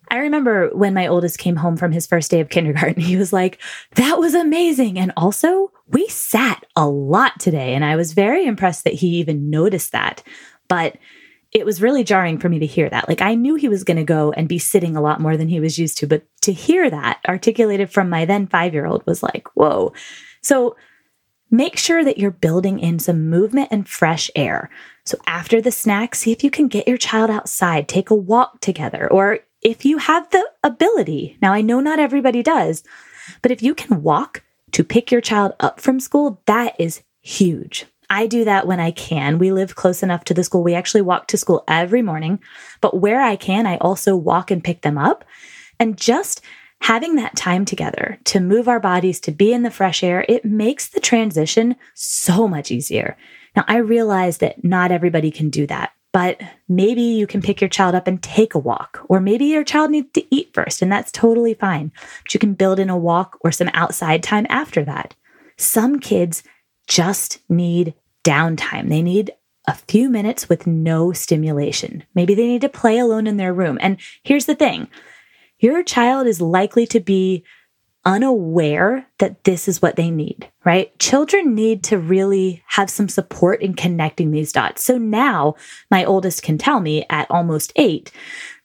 I 0.09 0.17
remember 0.17 0.69
when 0.73 0.93
my 0.93 1.07
oldest 1.07 1.37
came 1.37 1.55
home 1.55 1.77
from 1.77 1.91
his 1.91 2.07
first 2.07 2.31
day 2.31 2.39
of 2.39 2.49
kindergarten, 2.49 3.01
he 3.01 3.17
was 3.17 3.33
like, 3.33 3.59
That 3.95 4.19
was 4.19 4.33
amazing. 4.33 4.97
And 4.99 5.11
also, 5.17 5.71
we 5.87 6.07
sat 6.07 6.65
a 6.75 6.87
lot 6.87 7.39
today. 7.39 7.73
And 7.73 7.83
I 7.83 7.95
was 7.95 8.13
very 8.13 8.45
impressed 8.45 8.83
that 8.83 8.93
he 8.93 9.17
even 9.17 9.49
noticed 9.49 9.91
that. 9.91 10.23
But 10.67 10.97
it 11.51 11.65
was 11.65 11.81
really 11.81 12.03
jarring 12.03 12.37
for 12.37 12.47
me 12.47 12.59
to 12.59 12.65
hear 12.65 12.89
that. 12.89 13.07
Like 13.07 13.21
I 13.21 13.33
knew 13.33 13.55
he 13.55 13.67
was 13.67 13.83
going 13.83 13.97
to 13.97 14.03
go 14.03 14.31
and 14.31 14.47
be 14.47 14.59
sitting 14.59 14.95
a 14.95 15.01
lot 15.01 15.19
more 15.19 15.35
than 15.35 15.47
he 15.47 15.59
was 15.59 15.79
used 15.79 15.97
to, 15.99 16.07
but 16.07 16.23
to 16.41 16.53
hear 16.53 16.89
that 16.89 17.19
articulated 17.27 17.91
from 17.91 18.09
my 18.09 18.25
then 18.25 18.47
five 18.47 18.73
year 18.73 18.85
old 18.85 19.05
was 19.07 19.23
like, 19.23 19.47
whoa. 19.55 19.93
So 20.41 20.75
make 21.49 21.77
sure 21.77 22.03
that 22.03 22.19
you're 22.19 22.31
building 22.31 22.79
in 22.79 22.99
some 22.99 23.29
movement 23.29 23.69
and 23.71 23.89
fresh 23.89 24.29
air. 24.35 24.69
So 25.05 25.17
after 25.25 25.59
the 25.59 25.71
snack, 25.71 26.13
see 26.13 26.31
if 26.31 26.43
you 26.43 26.51
can 26.51 26.67
get 26.67 26.87
your 26.87 26.97
child 26.97 27.31
outside, 27.31 27.87
take 27.87 28.11
a 28.11 28.15
walk 28.15 28.61
together, 28.61 29.11
or 29.11 29.39
if 29.61 29.85
you 29.85 29.97
have 29.97 30.29
the 30.29 30.47
ability. 30.63 31.37
Now, 31.41 31.53
I 31.53 31.61
know 31.61 31.79
not 31.79 31.99
everybody 31.99 32.43
does, 32.43 32.83
but 33.41 33.51
if 33.51 33.61
you 33.61 33.75
can 33.75 34.03
walk 34.03 34.43
to 34.71 34.83
pick 34.83 35.11
your 35.11 35.21
child 35.21 35.53
up 35.59 35.79
from 35.79 35.99
school, 35.99 36.41
that 36.45 36.75
is 36.79 37.03
huge. 37.21 37.85
I 38.09 38.25
do 38.25 38.43
that 38.45 38.65
when 38.65 38.79
I 38.79 38.91
can. 38.91 39.37
We 39.37 39.51
live 39.51 39.75
close 39.75 40.01
enough 40.01 40.23
to 40.25 40.33
the 40.33 40.43
school. 40.43 40.63
We 40.63 40.73
actually 40.73 41.01
walk 41.01 41.27
to 41.27 41.37
school 41.37 41.63
every 41.67 42.01
morning, 42.01 42.39
but 42.81 42.99
where 42.99 43.21
I 43.21 43.35
can, 43.35 43.67
I 43.67 43.77
also 43.77 44.15
walk 44.15 44.49
and 44.49 44.63
pick 44.63 44.81
them 44.81 44.97
up. 44.97 45.23
And 45.79 45.95
just 45.95 46.41
having 46.81 47.17
that 47.17 47.35
time 47.35 47.65
together 47.65 48.17
to 48.23 48.39
move 48.39 48.67
our 48.67 48.79
bodies, 48.79 49.19
to 49.19 49.31
be 49.31 49.53
in 49.53 49.63
the 49.63 49.71
fresh 49.71 50.03
air, 50.03 50.25
it 50.27 50.45
makes 50.45 50.87
the 50.87 50.99
transition 50.99 51.75
so 51.93 52.47
much 52.47 52.71
easier. 52.71 53.17
Now, 53.55 53.65
I 53.67 53.77
realize 53.77 54.39
that 54.39 54.63
not 54.63 54.91
everybody 54.91 55.29
can 55.29 55.49
do 55.49 55.67
that, 55.67 55.91
but 56.11 56.41
maybe 56.67 57.01
you 57.01 57.27
can 57.27 57.41
pick 57.41 57.61
your 57.61 57.69
child 57.69 57.95
up 57.95 58.07
and 58.07 58.21
take 58.21 58.55
a 58.55 58.59
walk, 58.59 59.05
or 59.09 59.19
maybe 59.19 59.45
your 59.45 59.63
child 59.63 59.91
needs 59.91 60.11
to 60.13 60.35
eat 60.35 60.53
first, 60.53 60.81
and 60.81 60.91
that's 60.91 61.11
totally 61.11 61.53
fine. 61.53 61.91
But 62.23 62.33
you 62.33 62.39
can 62.39 62.53
build 62.53 62.79
in 62.79 62.89
a 62.89 62.97
walk 62.97 63.37
or 63.41 63.51
some 63.51 63.69
outside 63.73 64.23
time 64.23 64.47
after 64.49 64.83
that. 64.85 65.15
Some 65.57 65.99
kids 65.99 66.43
just 66.87 67.39
need 67.49 67.93
downtime. 68.23 68.89
They 68.89 69.01
need 69.01 69.31
a 69.67 69.75
few 69.75 70.09
minutes 70.09 70.49
with 70.49 70.65
no 70.65 71.11
stimulation. 71.11 72.03
Maybe 72.15 72.33
they 72.33 72.47
need 72.47 72.61
to 72.61 72.69
play 72.69 72.97
alone 72.97 73.27
in 73.27 73.37
their 73.37 73.53
room. 73.53 73.77
And 73.81 73.97
here's 74.23 74.45
the 74.45 74.55
thing 74.55 74.87
your 75.59 75.83
child 75.83 76.25
is 76.25 76.41
likely 76.41 76.87
to 76.87 76.99
be 76.99 77.43
unaware 78.06 79.08
that 79.20 79.44
this 79.44 79.68
is 79.68 79.82
what 79.82 79.96
they 79.96 80.10
need, 80.10 80.50
right? 80.63 80.98
Children 81.00 81.53
need 81.53 81.84
to 81.86 81.98
really 81.98 82.63
have 82.68 82.89
some 82.89 83.10
support 83.10 83.62
in 83.62 83.74
connecting 83.74 84.32
these 84.32 84.51
dots. 84.51 84.84
So 84.84 84.98
now 84.98 85.56
my 85.91 86.06
oldest 86.06 86.42
can 86.42 86.57
tell 86.57 86.79
me 86.79 87.05
at 87.09 87.29
almost 87.29 87.74
eight 87.75 88.12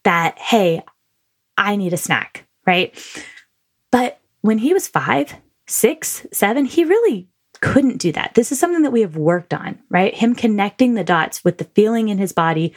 that, 0.04 0.38
hey, 0.38 0.82
I 1.56 1.76
need 1.76 1.92
a 1.92 1.98
snack, 1.98 2.46
right? 2.66 2.96
But 3.90 4.20
when 4.40 4.58
he 4.58 4.72
was 4.72 4.88
five, 4.88 5.34
six, 5.66 6.26
seven, 6.32 6.64
he 6.64 6.84
really 6.84 7.28
couldn't 7.60 7.98
do 7.98 8.12
that. 8.12 8.34
This 8.34 8.52
is 8.52 8.58
something 8.58 8.82
that 8.82 8.92
we 8.92 9.00
have 9.00 9.16
worked 9.16 9.54
on, 9.54 9.80
right? 9.88 10.14
Him 10.14 10.34
connecting 10.34 10.94
the 10.94 11.04
dots 11.04 11.42
with 11.42 11.58
the 11.58 11.64
feeling 11.64 12.08
in 12.08 12.18
his 12.18 12.32
body 12.32 12.74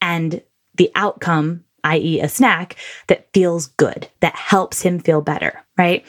and 0.00 0.42
the 0.74 0.90
outcome, 0.94 1.64
i.e., 1.86 2.20
a 2.20 2.28
snack 2.28 2.76
that 3.06 3.28
feels 3.32 3.68
good, 3.68 4.08
that 4.20 4.34
helps 4.34 4.82
him 4.82 4.98
feel 4.98 5.20
better, 5.20 5.62
right? 5.78 6.04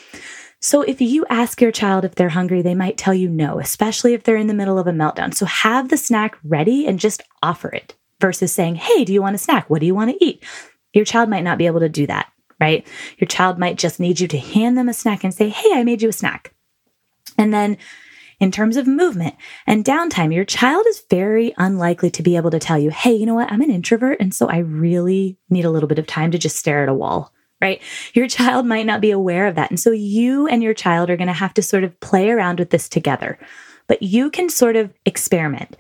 So 0.60 0.82
if 0.82 1.00
you 1.02 1.26
ask 1.30 1.62
your 1.62 1.72
child 1.72 2.04
if 2.04 2.16
they're 2.16 2.30
hungry, 2.30 2.62
they 2.62 2.76
might 2.76 2.98
tell 2.98 3.13
you 3.13 3.30
no, 3.30 3.60
especially 3.60 4.13
if 4.13 4.24
they're 4.24 4.36
in 4.38 4.48
the 4.48 4.54
middle 4.54 4.80
of 4.80 4.88
a 4.88 4.92
meltdown. 4.92 5.34
So 5.34 5.46
have 5.46 5.90
the 5.90 5.98
snack 5.98 6.38
ready 6.44 6.88
and 6.88 7.00
just 7.00 7.22
offer 7.44 7.70
it 7.70 7.96
versus 8.20 8.52
saying, 8.52 8.76
Hey, 8.76 9.06
do 9.06 9.13
you 9.13 9.22
want 9.22 9.36
a 9.36 9.40
snack? 9.40 9.70
What 9.70 9.80
do 9.80 9.86
you 9.86 9.96
want 9.96 10.12
to 10.12 10.26
eat? 10.26 10.44
Your 10.94 11.06
child 11.06 11.30
might 11.30 11.44
not 11.44 11.60
be 11.60 11.68
able 11.68 11.82
to 11.82 11.90
do 11.90 12.08
that, 12.08 12.32
right? 12.60 12.88
Your 13.20 13.28
child 13.28 13.60
might 13.60 13.78
just 13.78 14.00
need 14.00 14.20
you 14.20 14.28
to 14.30 14.38
hand 14.38 14.78
them 14.78 14.90
a 14.90 14.94
snack 14.94 15.24
and 15.24 15.34
say, 15.34 15.50
Hey, 15.50 15.72
I 15.74 15.84
made 15.84 16.02
you 16.02 16.10
a 16.10 16.13
snack. 16.13 16.54
And 17.38 17.54
then 17.54 17.78
in 18.39 18.52
terms 18.52 18.78
of 18.78 18.86
movement 18.86 19.36
and 19.65 19.84
downtime, 19.84 20.34
your 20.34 20.45
child 20.45 20.86
is 20.88 21.04
very 21.10 21.54
unlikely 21.58 22.12
to 22.12 22.23
be 22.23 22.36
able 22.36 22.52
to 22.52 22.60
tell 22.60 22.78
you, 22.78 22.91
hey, 22.91 23.13
you 23.13 23.26
know 23.26 23.34
what? 23.34 23.52
I'm 23.52 23.62
an 23.62 23.71
introvert. 23.71 24.19
And 24.19 24.34
so 24.34 24.47
I 24.47 24.60
really 24.60 25.38
need 25.50 25.65
a 25.65 25.71
little 25.71 25.89
bit 25.89 26.00
of 26.00 26.06
time 26.06 26.32
to 26.32 26.38
just 26.38 26.58
stare 26.58 26.84
at 26.84 26.89
a 26.89 26.93
wall, 26.93 27.34
right? 27.62 27.82
Your 28.13 28.28
child 28.28 28.65
might 28.65 28.86
not 28.86 29.02
be 29.02 29.12
aware 29.12 29.47
of 29.47 29.56
that. 29.56 29.71
And 29.71 29.80
so 29.80 29.91
you 29.91 30.47
and 30.47 30.62
your 30.62 30.76
child 30.76 31.10
are 31.10 31.17
going 31.17 31.28
to 31.28 31.34
have 31.34 31.54
to 31.56 31.63
sort 31.63 31.84
of 31.84 32.00
play 32.00 32.30
around 32.30 32.60
with 32.60 32.69
this 32.69 32.88
together. 32.88 33.39
But 33.88 34.04
you 34.04 34.30
can 34.30 34.50
sort 34.50 34.76
of 34.76 34.93
experiment. 35.06 35.76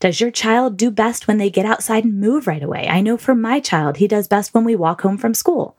Does 0.00 0.20
your 0.20 0.30
child 0.30 0.76
do 0.76 0.90
best 0.90 1.26
when 1.26 1.38
they 1.38 1.48
get 1.48 1.64
outside 1.64 2.04
and 2.04 2.20
move 2.20 2.46
right 2.46 2.62
away? 2.62 2.88
I 2.88 3.00
know 3.00 3.16
for 3.16 3.34
my 3.34 3.60
child, 3.60 3.96
he 3.96 4.08
does 4.08 4.28
best 4.28 4.52
when 4.52 4.64
we 4.64 4.76
walk 4.76 5.00
home 5.00 5.16
from 5.16 5.32
school. 5.32 5.78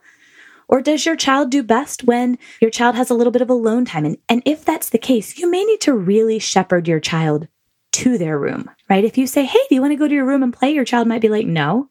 Or 0.68 0.82
does 0.82 1.06
your 1.06 1.16
child 1.16 1.50
do 1.50 1.62
best 1.62 2.04
when 2.04 2.38
your 2.60 2.70
child 2.70 2.96
has 2.96 3.10
a 3.10 3.14
little 3.14 3.30
bit 3.30 3.42
of 3.42 3.50
alone 3.50 3.84
time? 3.84 4.04
And, 4.04 4.18
and 4.28 4.42
if 4.44 4.64
that's 4.64 4.88
the 4.88 4.98
case, 4.98 5.38
you 5.38 5.50
may 5.50 5.64
need 5.64 5.80
to 5.82 5.94
really 5.94 6.38
shepherd 6.38 6.88
your 6.88 7.00
child 7.00 7.48
to 7.92 8.18
their 8.18 8.38
room, 8.38 8.70
right? 8.90 9.04
If 9.04 9.16
you 9.16 9.26
say, 9.26 9.44
hey, 9.44 9.58
do 9.68 9.74
you 9.74 9.80
want 9.80 9.92
to 9.92 9.96
go 9.96 10.08
to 10.08 10.14
your 10.14 10.26
room 10.26 10.42
and 10.42 10.52
play? 10.52 10.72
Your 10.72 10.84
child 10.84 11.06
might 11.06 11.22
be 11.22 11.28
like, 11.28 11.46
no, 11.46 11.88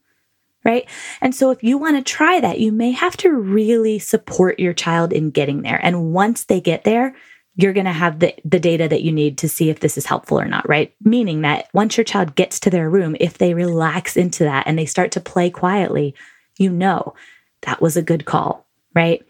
right? 0.63 0.87
And 1.21 1.33
so 1.33 1.51
if 1.51 1.63
you 1.63 1.77
want 1.77 1.95
to 1.95 2.03
try 2.03 2.39
that, 2.39 2.59
you 2.59 2.71
may 2.71 2.91
have 2.91 3.15
to 3.17 3.31
really 3.31 3.97
support 3.97 4.59
your 4.59 4.73
child 4.73 5.13
in 5.13 5.31
getting 5.31 5.61
there. 5.61 5.79
And 5.81 6.11
once 6.11 6.43
they 6.43 6.59
get 6.59 6.83
there, 6.83 7.15
you're 7.55 7.73
going 7.73 7.85
to 7.85 7.93
have 7.93 8.19
the, 8.19 8.35
the 8.43 8.59
data 8.59 8.87
that 8.87 9.01
you 9.01 9.13
need 9.13 9.37
to 9.37 9.47
see 9.47 9.69
if 9.69 9.79
this 9.79 9.97
is 9.97 10.05
helpful 10.05 10.39
or 10.39 10.45
not, 10.45 10.67
right? 10.67 10.93
Meaning 11.01 11.41
that 11.41 11.69
once 11.73 11.95
your 11.95 12.03
child 12.03 12.35
gets 12.35 12.59
to 12.59 12.69
their 12.69 12.89
room, 12.89 13.15
if 13.19 13.37
they 13.37 13.53
relax 13.53 14.17
into 14.17 14.43
that 14.43 14.67
and 14.67 14.77
they 14.77 14.85
start 14.85 15.11
to 15.13 15.21
play 15.21 15.49
quietly, 15.49 16.13
you 16.57 16.69
know 16.69 17.13
that 17.61 17.81
was 17.81 17.95
a 17.95 18.01
good 18.01 18.25
call 18.25 18.64
right? 18.95 19.25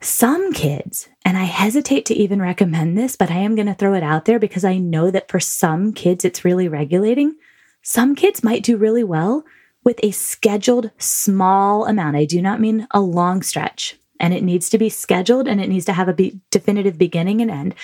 Some 0.00 0.52
kids, 0.52 1.08
and 1.24 1.38
I 1.38 1.44
hesitate 1.44 2.04
to 2.06 2.14
even 2.14 2.42
recommend 2.42 2.98
this, 2.98 3.16
but 3.16 3.30
I 3.30 3.36
am 3.38 3.54
going 3.54 3.66
to 3.66 3.74
throw 3.74 3.94
it 3.94 4.02
out 4.02 4.24
there 4.24 4.38
because 4.38 4.64
I 4.64 4.76
know 4.76 5.10
that 5.10 5.30
for 5.30 5.40
some 5.40 5.92
kids, 5.92 6.24
it's 6.24 6.44
really 6.44 6.68
regulating. 6.68 7.36
Some 7.82 8.14
kids 8.14 8.42
might 8.42 8.64
do 8.64 8.76
really 8.76 9.04
well 9.04 9.44
with 9.84 10.00
a 10.02 10.10
scheduled 10.10 10.90
small 10.98 11.86
amount. 11.86 12.16
I 12.16 12.24
do 12.24 12.42
not 12.42 12.60
mean 12.60 12.86
a 12.90 13.00
long 13.00 13.42
stretch, 13.42 13.96
and 14.18 14.34
it 14.34 14.42
needs 14.42 14.68
to 14.70 14.78
be 14.78 14.88
scheduled 14.88 15.48
and 15.48 15.60
it 15.60 15.68
needs 15.68 15.84
to 15.86 15.92
have 15.92 16.08
a 16.08 16.14
be- 16.14 16.40
definitive 16.50 16.98
beginning 16.98 17.40
and 17.40 17.50
end. 17.50 17.74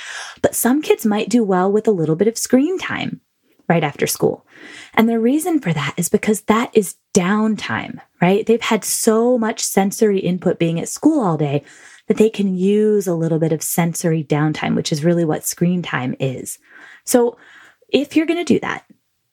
But 0.43 0.55
some 0.55 0.83
kids 0.83 1.07
might 1.07 1.29
do 1.29 1.43
well 1.45 1.71
with 1.71 1.89
a 1.89 1.93
little 1.93 2.17
bit 2.17 2.29
of 2.29 2.39
screen 2.39 2.79
time 2.79 3.21
right 3.69 3.85
after 3.85 4.07
school. 4.07 4.47
And 4.95 5.09
the 5.09 5.19
reason 5.19 5.61
for 5.61 5.73
that 5.73 5.95
is 5.97 6.09
because 6.09 6.43
that 6.43 6.71
is 6.73 6.97
downtime, 7.15 8.01
right? 8.21 8.47
They've 8.47 8.61
had 8.61 8.85
so 8.85 9.39
much 9.39 9.63
sensory 9.63 10.19
input 10.19 10.59
being 10.59 10.81
at 10.81 10.89
school 10.89 11.21
all 11.21 11.37
day 11.37 11.63
that 12.07 12.17
they 12.17 12.31
can 12.31 12.57
use 12.57 13.07
a 13.07 13.15
little 13.15 13.39
bit 13.39 13.53
of 13.53 13.63
sensory 13.63 14.25
downtime, 14.25 14.75
which 14.75 14.91
is 14.91 15.05
really 15.05 15.25
what 15.25 15.47
screen 15.47 15.83
time 15.83 16.15
is. 16.19 16.59
So 17.05 17.37
if 17.91 18.17
you're 18.17 18.27
going 18.27 18.45
to 18.45 18.53
do 18.53 18.61
that, 18.61 18.85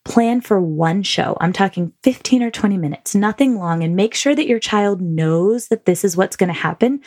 plan 0.03 0.39
for 0.39 0.61
one 0.61 1.01
show. 1.01 1.35
I'm 1.41 1.53
talking 1.53 1.93
15 2.03 2.43
or 2.43 2.51
20 2.51 2.77
minutes, 2.77 3.15
nothing 3.15 3.57
long, 3.57 3.83
and 3.83 3.95
make 3.95 4.13
sure 4.13 4.35
that 4.35 4.47
your 4.47 4.59
child 4.59 5.01
knows 5.01 5.69
that 5.69 5.85
this 5.85 6.03
is 6.03 6.15
what's 6.15 6.35
going 6.35 6.53
to 6.53 6.53
happen 6.53 7.01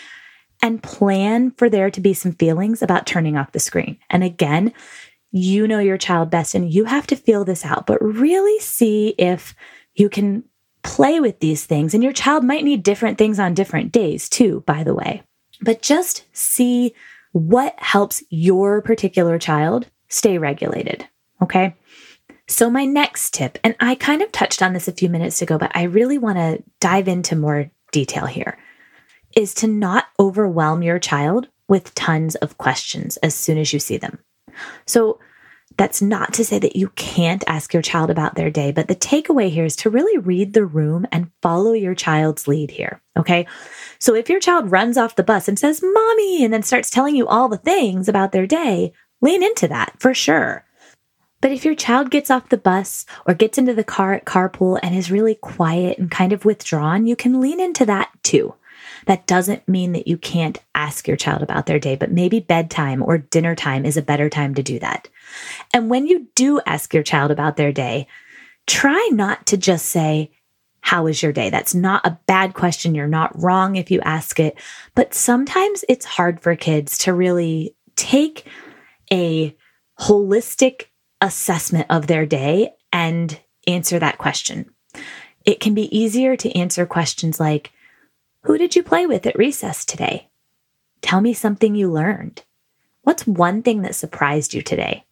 and 0.62 0.82
plan 0.82 1.52
for 1.52 1.70
there 1.70 1.90
to 1.90 2.00
be 2.00 2.12
some 2.12 2.32
feelings 2.32 2.82
about 2.82 3.06
turning 3.06 3.36
off 3.36 3.52
the 3.52 3.60
screen. 3.60 3.98
And 4.10 4.24
again, 4.24 4.72
you 5.30 5.68
know 5.68 5.78
your 5.78 5.98
child 5.98 6.30
best 6.30 6.54
and 6.54 6.72
you 6.72 6.84
have 6.84 7.06
to 7.08 7.16
feel 7.16 7.44
this 7.44 7.64
out, 7.64 7.86
but 7.86 8.02
really 8.02 8.58
see 8.60 9.14
if 9.18 9.54
you 9.94 10.08
can 10.08 10.44
play 10.82 11.20
with 11.20 11.40
these 11.40 11.66
things. 11.66 11.94
And 11.94 12.02
your 12.02 12.12
child 12.12 12.44
might 12.44 12.64
need 12.64 12.82
different 12.82 13.18
things 13.18 13.38
on 13.38 13.54
different 13.54 13.92
days, 13.92 14.28
too, 14.28 14.62
by 14.66 14.84
the 14.84 14.94
way. 14.94 15.22
But 15.60 15.82
just 15.82 16.24
see 16.32 16.94
what 17.32 17.74
helps 17.78 18.22
your 18.30 18.80
particular 18.80 19.38
child 19.38 19.86
stay 20.08 20.38
regulated. 20.38 21.06
Okay. 21.42 21.74
So, 22.46 22.70
my 22.70 22.86
next 22.86 23.34
tip, 23.34 23.58
and 23.62 23.76
I 23.78 23.94
kind 23.94 24.22
of 24.22 24.32
touched 24.32 24.62
on 24.62 24.72
this 24.72 24.88
a 24.88 24.92
few 24.92 25.10
minutes 25.10 25.42
ago, 25.42 25.58
but 25.58 25.70
I 25.74 25.82
really 25.82 26.16
want 26.16 26.38
to 26.38 26.62
dive 26.80 27.06
into 27.06 27.36
more 27.36 27.70
detail 27.92 28.24
here, 28.24 28.58
is 29.36 29.52
to 29.54 29.66
not 29.66 30.06
overwhelm 30.18 30.82
your 30.82 30.98
child 30.98 31.48
with 31.68 31.94
tons 31.94 32.34
of 32.36 32.56
questions 32.56 33.18
as 33.18 33.34
soon 33.34 33.58
as 33.58 33.74
you 33.74 33.78
see 33.78 33.98
them. 33.98 34.18
So, 34.86 35.18
that's 35.78 36.02
not 36.02 36.32
to 36.34 36.44
say 36.44 36.58
that 36.58 36.76
you 36.76 36.88
can't 36.96 37.44
ask 37.46 37.72
your 37.72 37.82
child 37.82 38.10
about 38.10 38.34
their 38.34 38.50
day, 38.50 38.72
but 38.72 38.88
the 38.88 38.96
takeaway 38.96 39.48
here 39.48 39.64
is 39.64 39.76
to 39.76 39.90
really 39.90 40.18
read 40.18 40.52
the 40.52 40.66
room 40.66 41.06
and 41.12 41.30
follow 41.40 41.72
your 41.72 41.94
child's 41.94 42.48
lead 42.48 42.72
here. 42.72 43.00
Okay. 43.16 43.46
So 44.00 44.14
if 44.14 44.28
your 44.28 44.40
child 44.40 44.72
runs 44.72 44.98
off 44.98 45.16
the 45.16 45.22
bus 45.22 45.46
and 45.46 45.58
says, 45.58 45.80
Mommy, 45.82 46.44
and 46.44 46.52
then 46.52 46.64
starts 46.64 46.90
telling 46.90 47.14
you 47.14 47.28
all 47.28 47.48
the 47.48 47.56
things 47.58 48.08
about 48.08 48.32
their 48.32 48.46
day, 48.46 48.92
lean 49.20 49.42
into 49.42 49.68
that 49.68 49.94
for 50.00 50.12
sure. 50.14 50.64
But 51.40 51.52
if 51.52 51.64
your 51.64 51.76
child 51.76 52.10
gets 52.10 52.30
off 52.30 52.48
the 52.48 52.56
bus 52.56 53.06
or 53.24 53.34
gets 53.34 53.58
into 53.58 53.74
the 53.74 53.84
car 53.84 54.14
at 54.14 54.24
carpool 54.24 54.80
and 54.82 54.96
is 54.96 55.12
really 55.12 55.36
quiet 55.36 55.96
and 55.98 56.10
kind 56.10 56.32
of 56.32 56.44
withdrawn, 56.44 57.06
you 57.06 57.14
can 57.14 57.40
lean 57.40 57.60
into 57.60 57.86
that 57.86 58.10
too. 58.24 58.54
That 59.08 59.26
doesn't 59.26 59.66
mean 59.66 59.92
that 59.92 60.06
you 60.06 60.18
can't 60.18 60.62
ask 60.74 61.08
your 61.08 61.16
child 61.16 61.42
about 61.42 61.64
their 61.64 61.78
day, 61.78 61.96
but 61.96 62.12
maybe 62.12 62.40
bedtime 62.40 63.02
or 63.02 63.16
dinner 63.16 63.54
time 63.54 63.86
is 63.86 63.96
a 63.96 64.02
better 64.02 64.28
time 64.28 64.54
to 64.54 64.62
do 64.62 64.78
that. 64.80 65.08
And 65.72 65.88
when 65.88 66.06
you 66.06 66.28
do 66.34 66.60
ask 66.66 66.92
your 66.92 67.02
child 67.02 67.30
about 67.30 67.56
their 67.56 67.72
day, 67.72 68.06
try 68.66 69.08
not 69.10 69.46
to 69.46 69.56
just 69.56 69.86
say, 69.86 70.30
How 70.82 71.04
was 71.04 71.22
your 71.22 71.32
day? 71.32 71.48
That's 71.48 71.74
not 71.74 72.06
a 72.06 72.18
bad 72.26 72.52
question. 72.52 72.94
You're 72.94 73.08
not 73.08 73.32
wrong 73.42 73.76
if 73.76 73.90
you 73.90 74.02
ask 74.02 74.38
it. 74.38 74.60
But 74.94 75.14
sometimes 75.14 75.86
it's 75.88 76.04
hard 76.04 76.42
for 76.42 76.54
kids 76.54 76.98
to 76.98 77.14
really 77.14 77.74
take 77.96 78.46
a 79.10 79.56
holistic 79.98 80.88
assessment 81.22 81.86
of 81.88 82.08
their 82.08 82.26
day 82.26 82.74
and 82.92 83.40
answer 83.66 83.98
that 83.98 84.18
question. 84.18 84.66
It 85.46 85.60
can 85.60 85.72
be 85.72 85.98
easier 85.98 86.36
to 86.36 86.52
answer 86.54 86.84
questions 86.84 87.40
like, 87.40 87.72
who 88.42 88.56
did 88.56 88.76
you 88.76 88.82
play 88.82 89.06
with 89.06 89.26
at 89.26 89.38
recess 89.38 89.84
today? 89.84 90.28
Tell 91.02 91.20
me 91.20 91.34
something 91.34 91.74
you 91.74 91.90
learned. 91.90 92.44
What's 93.02 93.26
one 93.26 93.62
thing 93.62 93.82
that 93.82 93.94
surprised 93.94 94.54
you 94.54 94.62
today? 94.62 95.04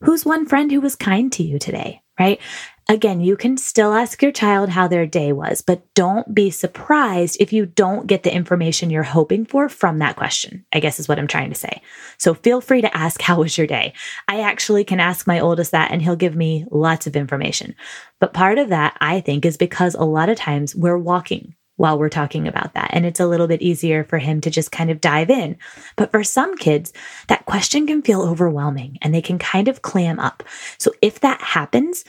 Who's 0.00 0.24
one 0.24 0.46
friend 0.46 0.70
who 0.70 0.80
was 0.80 0.96
kind 0.96 1.32
to 1.32 1.42
you 1.42 1.58
today? 1.58 2.02
Right? 2.18 2.40
Again, 2.88 3.20
you 3.20 3.36
can 3.36 3.56
still 3.56 3.94
ask 3.94 4.22
your 4.22 4.30
child 4.30 4.68
how 4.68 4.86
their 4.86 5.06
day 5.06 5.32
was, 5.32 5.62
but 5.62 5.82
don't 5.94 6.34
be 6.34 6.50
surprised 6.50 7.38
if 7.40 7.52
you 7.52 7.66
don't 7.66 8.06
get 8.06 8.22
the 8.22 8.34
information 8.34 8.90
you're 8.90 9.02
hoping 9.02 9.46
for 9.46 9.68
from 9.68 9.98
that 9.98 10.16
question, 10.16 10.64
I 10.72 10.80
guess 10.80 11.00
is 11.00 11.08
what 11.08 11.18
I'm 11.18 11.26
trying 11.26 11.48
to 11.48 11.58
say. 11.58 11.80
So 12.18 12.34
feel 12.34 12.60
free 12.60 12.82
to 12.82 12.96
ask, 12.96 13.20
How 13.22 13.38
was 13.38 13.56
your 13.56 13.66
day? 13.66 13.94
I 14.28 14.42
actually 14.42 14.84
can 14.84 15.00
ask 15.00 15.26
my 15.26 15.40
oldest 15.40 15.72
that 15.72 15.90
and 15.90 16.02
he'll 16.02 16.14
give 16.14 16.36
me 16.36 16.66
lots 16.70 17.06
of 17.06 17.16
information. 17.16 17.74
But 18.20 18.34
part 18.34 18.58
of 18.58 18.68
that, 18.68 18.96
I 19.00 19.20
think, 19.20 19.44
is 19.44 19.56
because 19.56 19.94
a 19.94 20.04
lot 20.04 20.28
of 20.28 20.36
times 20.36 20.76
we're 20.76 20.98
walking 20.98 21.54
while 21.76 21.98
we're 21.98 22.08
talking 22.08 22.46
about 22.46 22.74
that. 22.74 22.90
And 22.92 23.04
it's 23.04 23.20
a 23.20 23.26
little 23.26 23.46
bit 23.46 23.62
easier 23.62 24.04
for 24.04 24.18
him 24.18 24.40
to 24.42 24.50
just 24.50 24.70
kind 24.70 24.90
of 24.90 25.00
dive 25.00 25.30
in. 25.30 25.56
But 25.96 26.12
for 26.12 26.22
some 26.22 26.56
kids, 26.56 26.92
that 27.28 27.46
question 27.46 27.86
can 27.86 28.02
feel 28.02 28.22
overwhelming 28.22 28.98
and 29.02 29.12
they 29.12 29.22
can 29.22 29.38
kind 29.38 29.68
of 29.68 29.82
clam 29.82 30.20
up. 30.20 30.42
So 30.78 30.92
if 31.02 31.20
that 31.20 31.40
happens, 31.40 32.04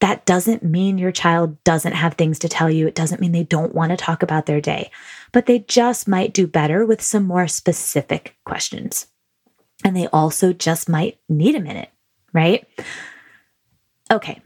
that 0.00 0.24
doesn't 0.24 0.64
mean 0.64 0.98
your 0.98 1.12
child 1.12 1.62
doesn't 1.62 1.92
have 1.92 2.14
things 2.14 2.38
to 2.40 2.48
tell 2.48 2.70
you. 2.70 2.86
It 2.86 2.94
doesn't 2.94 3.20
mean 3.20 3.32
they 3.32 3.44
don't 3.44 3.74
want 3.74 3.90
to 3.90 3.96
talk 3.96 4.22
about 4.22 4.46
their 4.46 4.60
day, 4.60 4.90
but 5.30 5.46
they 5.46 5.60
just 5.60 6.08
might 6.08 6.32
do 6.32 6.46
better 6.46 6.86
with 6.86 7.02
some 7.02 7.26
more 7.26 7.46
specific 7.46 8.36
questions. 8.44 9.06
And 9.84 9.96
they 9.96 10.08
also 10.08 10.52
just 10.52 10.88
might 10.88 11.18
need 11.28 11.54
a 11.54 11.60
minute, 11.60 11.90
right? 12.32 12.66
Okay, 14.10 14.40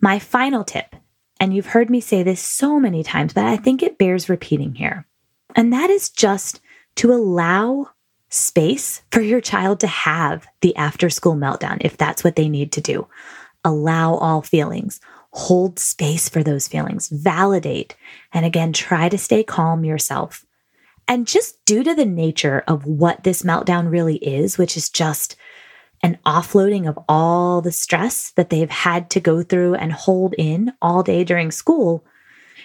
my 0.00 0.18
final 0.18 0.64
tip 0.64 0.96
and 1.40 1.54
you've 1.54 1.66
heard 1.66 1.90
me 1.90 2.00
say 2.00 2.22
this 2.22 2.40
so 2.40 2.78
many 2.78 3.02
times, 3.02 3.32
but 3.32 3.44
I 3.44 3.56
think 3.56 3.82
it 3.82 3.98
bears 3.98 4.28
repeating 4.28 4.74
here. 4.74 5.06
And 5.56 5.72
that 5.72 5.90
is 5.90 6.10
just 6.10 6.60
to 6.96 7.12
allow 7.12 7.90
space 8.28 9.02
for 9.10 9.20
your 9.20 9.40
child 9.40 9.80
to 9.80 9.86
have 9.86 10.46
the 10.60 10.74
after 10.76 11.08
school 11.10 11.34
meltdown 11.34 11.78
if 11.80 11.96
that's 11.96 12.24
what 12.24 12.36
they 12.36 12.48
need 12.48 12.72
to 12.72 12.80
do. 12.80 13.06
Allow 13.64 14.14
all 14.14 14.42
feelings, 14.42 15.00
hold 15.32 15.78
space 15.78 16.28
for 16.28 16.42
those 16.42 16.68
feelings, 16.68 17.08
validate, 17.08 17.96
and 18.32 18.44
again, 18.44 18.72
try 18.72 19.08
to 19.08 19.18
stay 19.18 19.42
calm 19.42 19.84
yourself. 19.84 20.44
And 21.06 21.26
just 21.26 21.64
due 21.64 21.82
to 21.82 21.94
the 21.94 22.06
nature 22.06 22.64
of 22.66 22.86
what 22.86 23.24
this 23.24 23.42
meltdown 23.42 23.90
really 23.90 24.16
is, 24.16 24.56
which 24.58 24.76
is 24.76 24.88
just 24.88 25.36
an 26.04 26.18
offloading 26.26 26.86
of 26.86 26.98
all 27.08 27.62
the 27.62 27.72
stress 27.72 28.30
that 28.32 28.50
they've 28.50 28.68
had 28.68 29.08
to 29.08 29.20
go 29.20 29.42
through 29.42 29.74
and 29.74 29.90
hold 29.90 30.34
in 30.36 30.70
all 30.82 31.02
day 31.02 31.24
during 31.24 31.50
school, 31.50 32.04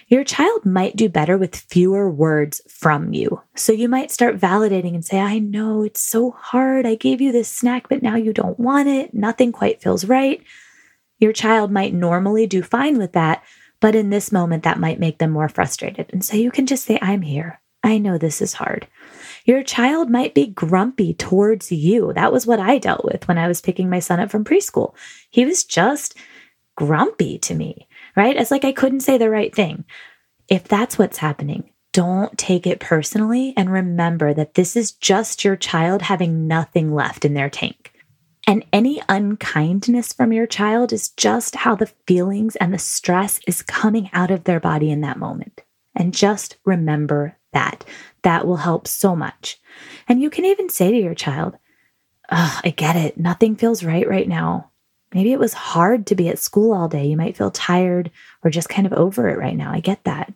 your 0.08 0.24
child 0.24 0.66
might 0.66 0.94
do 0.94 1.08
better 1.08 1.38
with 1.38 1.56
fewer 1.56 2.10
words 2.10 2.60
from 2.68 3.14
you. 3.14 3.40
So 3.56 3.72
you 3.72 3.88
might 3.88 4.10
start 4.10 4.38
validating 4.38 4.94
and 4.94 5.02
say, 5.02 5.20
I 5.20 5.38
know 5.38 5.84
it's 5.84 6.02
so 6.02 6.32
hard. 6.32 6.84
I 6.84 6.96
gave 6.96 7.22
you 7.22 7.32
this 7.32 7.48
snack, 7.48 7.88
but 7.88 8.02
now 8.02 8.16
you 8.16 8.34
don't 8.34 8.60
want 8.60 8.88
it. 8.88 9.14
Nothing 9.14 9.52
quite 9.52 9.80
feels 9.80 10.04
right. 10.04 10.42
Your 11.18 11.32
child 11.32 11.70
might 11.70 11.94
normally 11.94 12.46
do 12.46 12.62
fine 12.62 12.98
with 12.98 13.12
that, 13.12 13.42
but 13.80 13.94
in 13.94 14.10
this 14.10 14.30
moment, 14.30 14.64
that 14.64 14.78
might 14.78 15.00
make 15.00 15.16
them 15.16 15.30
more 15.30 15.48
frustrated. 15.48 16.10
And 16.12 16.22
so 16.22 16.36
you 16.36 16.50
can 16.50 16.66
just 16.66 16.84
say, 16.84 16.98
I'm 17.00 17.22
here. 17.22 17.62
I 17.82 17.96
know 17.96 18.18
this 18.18 18.42
is 18.42 18.52
hard. 18.52 18.86
Your 19.44 19.62
child 19.62 20.10
might 20.10 20.34
be 20.34 20.46
grumpy 20.46 21.14
towards 21.14 21.72
you. 21.72 22.12
That 22.12 22.32
was 22.32 22.46
what 22.46 22.60
I 22.60 22.78
dealt 22.78 23.04
with 23.04 23.26
when 23.28 23.38
I 23.38 23.48
was 23.48 23.60
picking 23.60 23.88
my 23.88 23.98
son 23.98 24.20
up 24.20 24.30
from 24.30 24.44
preschool. 24.44 24.94
He 25.30 25.44
was 25.44 25.64
just 25.64 26.16
grumpy 26.76 27.38
to 27.38 27.54
me, 27.54 27.88
right? 28.16 28.36
It's 28.36 28.50
like 28.50 28.64
I 28.64 28.72
couldn't 28.72 29.00
say 29.00 29.18
the 29.18 29.30
right 29.30 29.54
thing. 29.54 29.84
If 30.48 30.64
that's 30.64 30.98
what's 30.98 31.18
happening, 31.18 31.70
don't 31.92 32.36
take 32.38 32.66
it 32.66 32.80
personally 32.80 33.52
and 33.56 33.72
remember 33.72 34.32
that 34.34 34.54
this 34.54 34.76
is 34.76 34.92
just 34.92 35.44
your 35.44 35.56
child 35.56 36.02
having 36.02 36.46
nothing 36.46 36.94
left 36.94 37.24
in 37.24 37.34
their 37.34 37.50
tank. 37.50 37.92
And 38.46 38.64
any 38.72 39.02
unkindness 39.08 40.12
from 40.12 40.32
your 40.32 40.46
child 40.46 40.92
is 40.92 41.10
just 41.10 41.56
how 41.56 41.74
the 41.74 41.92
feelings 42.06 42.56
and 42.56 42.72
the 42.72 42.78
stress 42.78 43.40
is 43.46 43.62
coming 43.62 44.10
out 44.12 44.30
of 44.30 44.44
their 44.44 44.60
body 44.60 44.90
in 44.90 45.02
that 45.02 45.18
moment. 45.18 45.62
And 45.94 46.14
just 46.14 46.56
remember 46.64 47.36
that. 47.52 47.84
That 48.22 48.46
will 48.46 48.56
help 48.56 48.86
so 48.86 49.16
much. 49.16 49.58
And 50.08 50.20
you 50.20 50.30
can 50.30 50.44
even 50.44 50.68
say 50.68 50.90
to 50.90 50.98
your 50.98 51.14
child, 51.14 51.56
I 52.30 52.72
get 52.76 52.96
it. 52.96 53.18
Nothing 53.18 53.56
feels 53.56 53.82
right 53.82 54.08
right 54.08 54.28
now. 54.28 54.70
Maybe 55.12 55.32
it 55.32 55.40
was 55.40 55.52
hard 55.52 56.06
to 56.06 56.14
be 56.14 56.28
at 56.28 56.38
school 56.38 56.72
all 56.72 56.88
day. 56.88 57.06
You 57.06 57.16
might 57.16 57.36
feel 57.36 57.50
tired 57.50 58.10
or 58.44 58.50
just 58.50 58.68
kind 58.68 58.86
of 58.86 58.92
over 58.92 59.28
it 59.28 59.38
right 59.38 59.56
now. 59.56 59.72
I 59.72 59.80
get 59.80 60.04
that. 60.04 60.32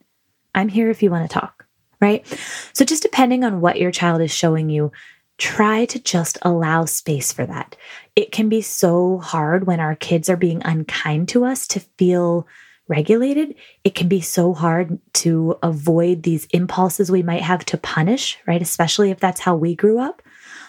I'm 0.55 0.68
here 0.68 0.90
if 0.90 1.03
you 1.03 1.11
want 1.11 1.29
to 1.29 1.33
talk, 1.33 1.66
right? 2.00 2.27
So, 2.72 2.85
just 2.85 3.03
depending 3.03 3.44
on 3.44 3.61
what 3.61 3.79
your 3.79 3.90
child 3.90 4.20
is 4.20 4.33
showing 4.33 4.68
you, 4.68 4.92
try 5.38 5.85
to 5.87 5.98
just 5.98 6.38
allow 6.42 6.85
space 6.85 7.33
for 7.33 7.46
that. 7.46 7.77
It 8.16 8.33
can 8.33 8.48
be 8.48 8.62
so 8.62 9.18
hard 9.18 9.66
when 9.66 9.81
our 9.81 9.94
kids 9.94 10.29
are 10.29 10.37
being 10.37 10.62
unkind 10.64 11.29
to 11.31 11.44
us 11.44 11.66
to 11.68 11.81
feel 11.81 12.46
regulated, 12.88 13.55
it 13.83 13.94
can 13.94 14.09
be 14.09 14.20
so 14.20 14.53
hard 14.53 14.99
to 15.14 15.57
avoid 15.62 16.23
these 16.23 16.47
impulses 16.47 17.11
we 17.11 17.23
might 17.23 17.42
have 17.42 17.64
to 17.66 17.79
punish, 17.79 18.38
right? 18.47 18.61
Especially 18.62 19.11
if 19.11 19.20
that's 19.20 19.40
how 19.40 19.57
we 19.57 19.75
grew 19.75 19.99
up. 19.99 20.23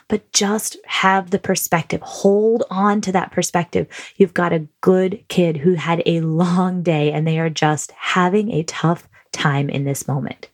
But 0.07 0.31
just 0.31 0.77
have 0.85 1.31
the 1.31 1.39
perspective, 1.39 2.01
hold 2.01 2.63
on 2.69 3.01
to 3.01 3.11
that 3.13 3.31
perspective. 3.31 3.87
You've 4.17 4.35
got 4.35 4.53
a 4.53 4.67
good 4.81 5.23
kid 5.29 5.57
who 5.57 5.73
had 5.73 6.03
a 6.05 6.21
long 6.21 6.83
day 6.83 7.11
and 7.11 7.25
they 7.25 7.39
are 7.39 7.49
just 7.49 7.91
having 7.91 8.51
a 8.51 8.63
tough 8.63 9.07
time 9.31 9.69
in 9.69 9.83
this 9.83 10.07
moment. 10.07 10.49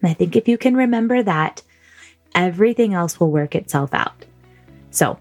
And 0.00 0.10
I 0.10 0.14
think 0.14 0.34
if 0.34 0.48
you 0.48 0.58
can 0.58 0.76
remember 0.76 1.22
that, 1.22 1.62
everything 2.34 2.92
else 2.92 3.20
will 3.20 3.30
work 3.30 3.54
itself 3.54 3.94
out. 3.94 4.24
So 4.90 5.18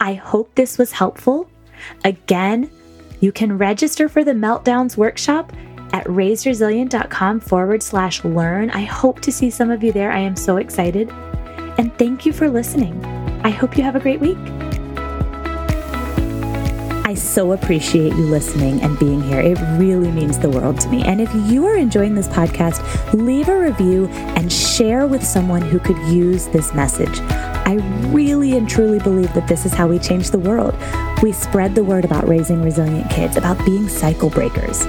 I 0.00 0.14
hope 0.14 0.54
this 0.54 0.76
was 0.76 0.92
helpful. 0.92 1.48
Again, 2.04 2.70
you 3.20 3.32
can 3.32 3.56
register 3.56 4.08
for 4.08 4.24
the 4.24 4.32
Meltdowns 4.32 4.96
workshop 4.96 5.52
at 5.92 6.04
raisedresilient.com 6.06 7.40
forward 7.40 7.82
slash 7.82 8.24
learn. 8.24 8.70
I 8.70 8.84
hope 8.84 9.20
to 9.20 9.32
see 9.32 9.50
some 9.50 9.70
of 9.70 9.82
you 9.82 9.92
there. 9.92 10.12
I 10.12 10.20
am 10.20 10.36
so 10.36 10.56
excited. 10.56 11.10
And 11.78 11.96
thank 11.98 12.26
you 12.26 12.32
for 12.32 12.48
listening. 12.48 13.04
I 13.44 13.50
hope 13.50 13.76
you 13.76 13.84
have 13.84 13.96
a 13.96 14.00
great 14.00 14.20
week. 14.20 14.38
I 17.06 17.14
so 17.14 17.52
appreciate 17.52 18.14
you 18.14 18.26
listening 18.26 18.80
and 18.82 18.98
being 18.98 19.22
here. 19.22 19.40
It 19.40 19.58
really 19.78 20.10
means 20.10 20.38
the 20.38 20.50
world 20.50 20.80
to 20.80 20.88
me. 20.88 21.04
And 21.04 21.20
if 21.20 21.32
you 21.48 21.64
are 21.66 21.76
enjoying 21.76 22.14
this 22.14 22.28
podcast, 22.28 22.82
leave 23.12 23.48
a 23.48 23.56
review 23.56 24.08
and 24.08 24.52
share 24.52 25.06
with 25.06 25.24
someone 25.24 25.62
who 25.62 25.78
could 25.78 25.98
use 26.08 26.46
this 26.48 26.74
message. 26.74 27.20
I 27.20 27.74
really 28.08 28.56
and 28.56 28.68
truly 28.68 28.98
believe 28.98 29.32
that 29.34 29.46
this 29.46 29.64
is 29.64 29.72
how 29.72 29.86
we 29.86 30.00
change 30.00 30.30
the 30.30 30.38
world. 30.38 30.74
We 31.22 31.32
spread 31.32 31.74
the 31.74 31.84
word 31.84 32.04
about 32.04 32.28
raising 32.28 32.62
resilient 32.62 33.10
kids, 33.10 33.36
about 33.36 33.64
being 33.64 33.88
cycle 33.88 34.30
breakers. 34.30 34.86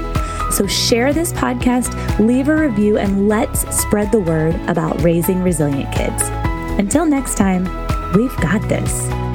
So 0.52 0.68
share 0.68 1.14
this 1.14 1.34
podcast, 1.34 2.20
leave 2.20 2.48
a 2.48 2.56
review, 2.56 2.98
and 2.98 3.28
let's 3.28 3.62
spread 3.76 4.12
the 4.12 4.20
word 4.20 4.56
about 4.68 5.02
raising 5.02 5.44
resilient 5.44 5.94
kids. 5.94 6.24
Until 6.80 7.06
next 7.06 7.36
time, 7.36 7.64
we've 8.14 8.36
got 8.38 8.62
this. 8.70 9.27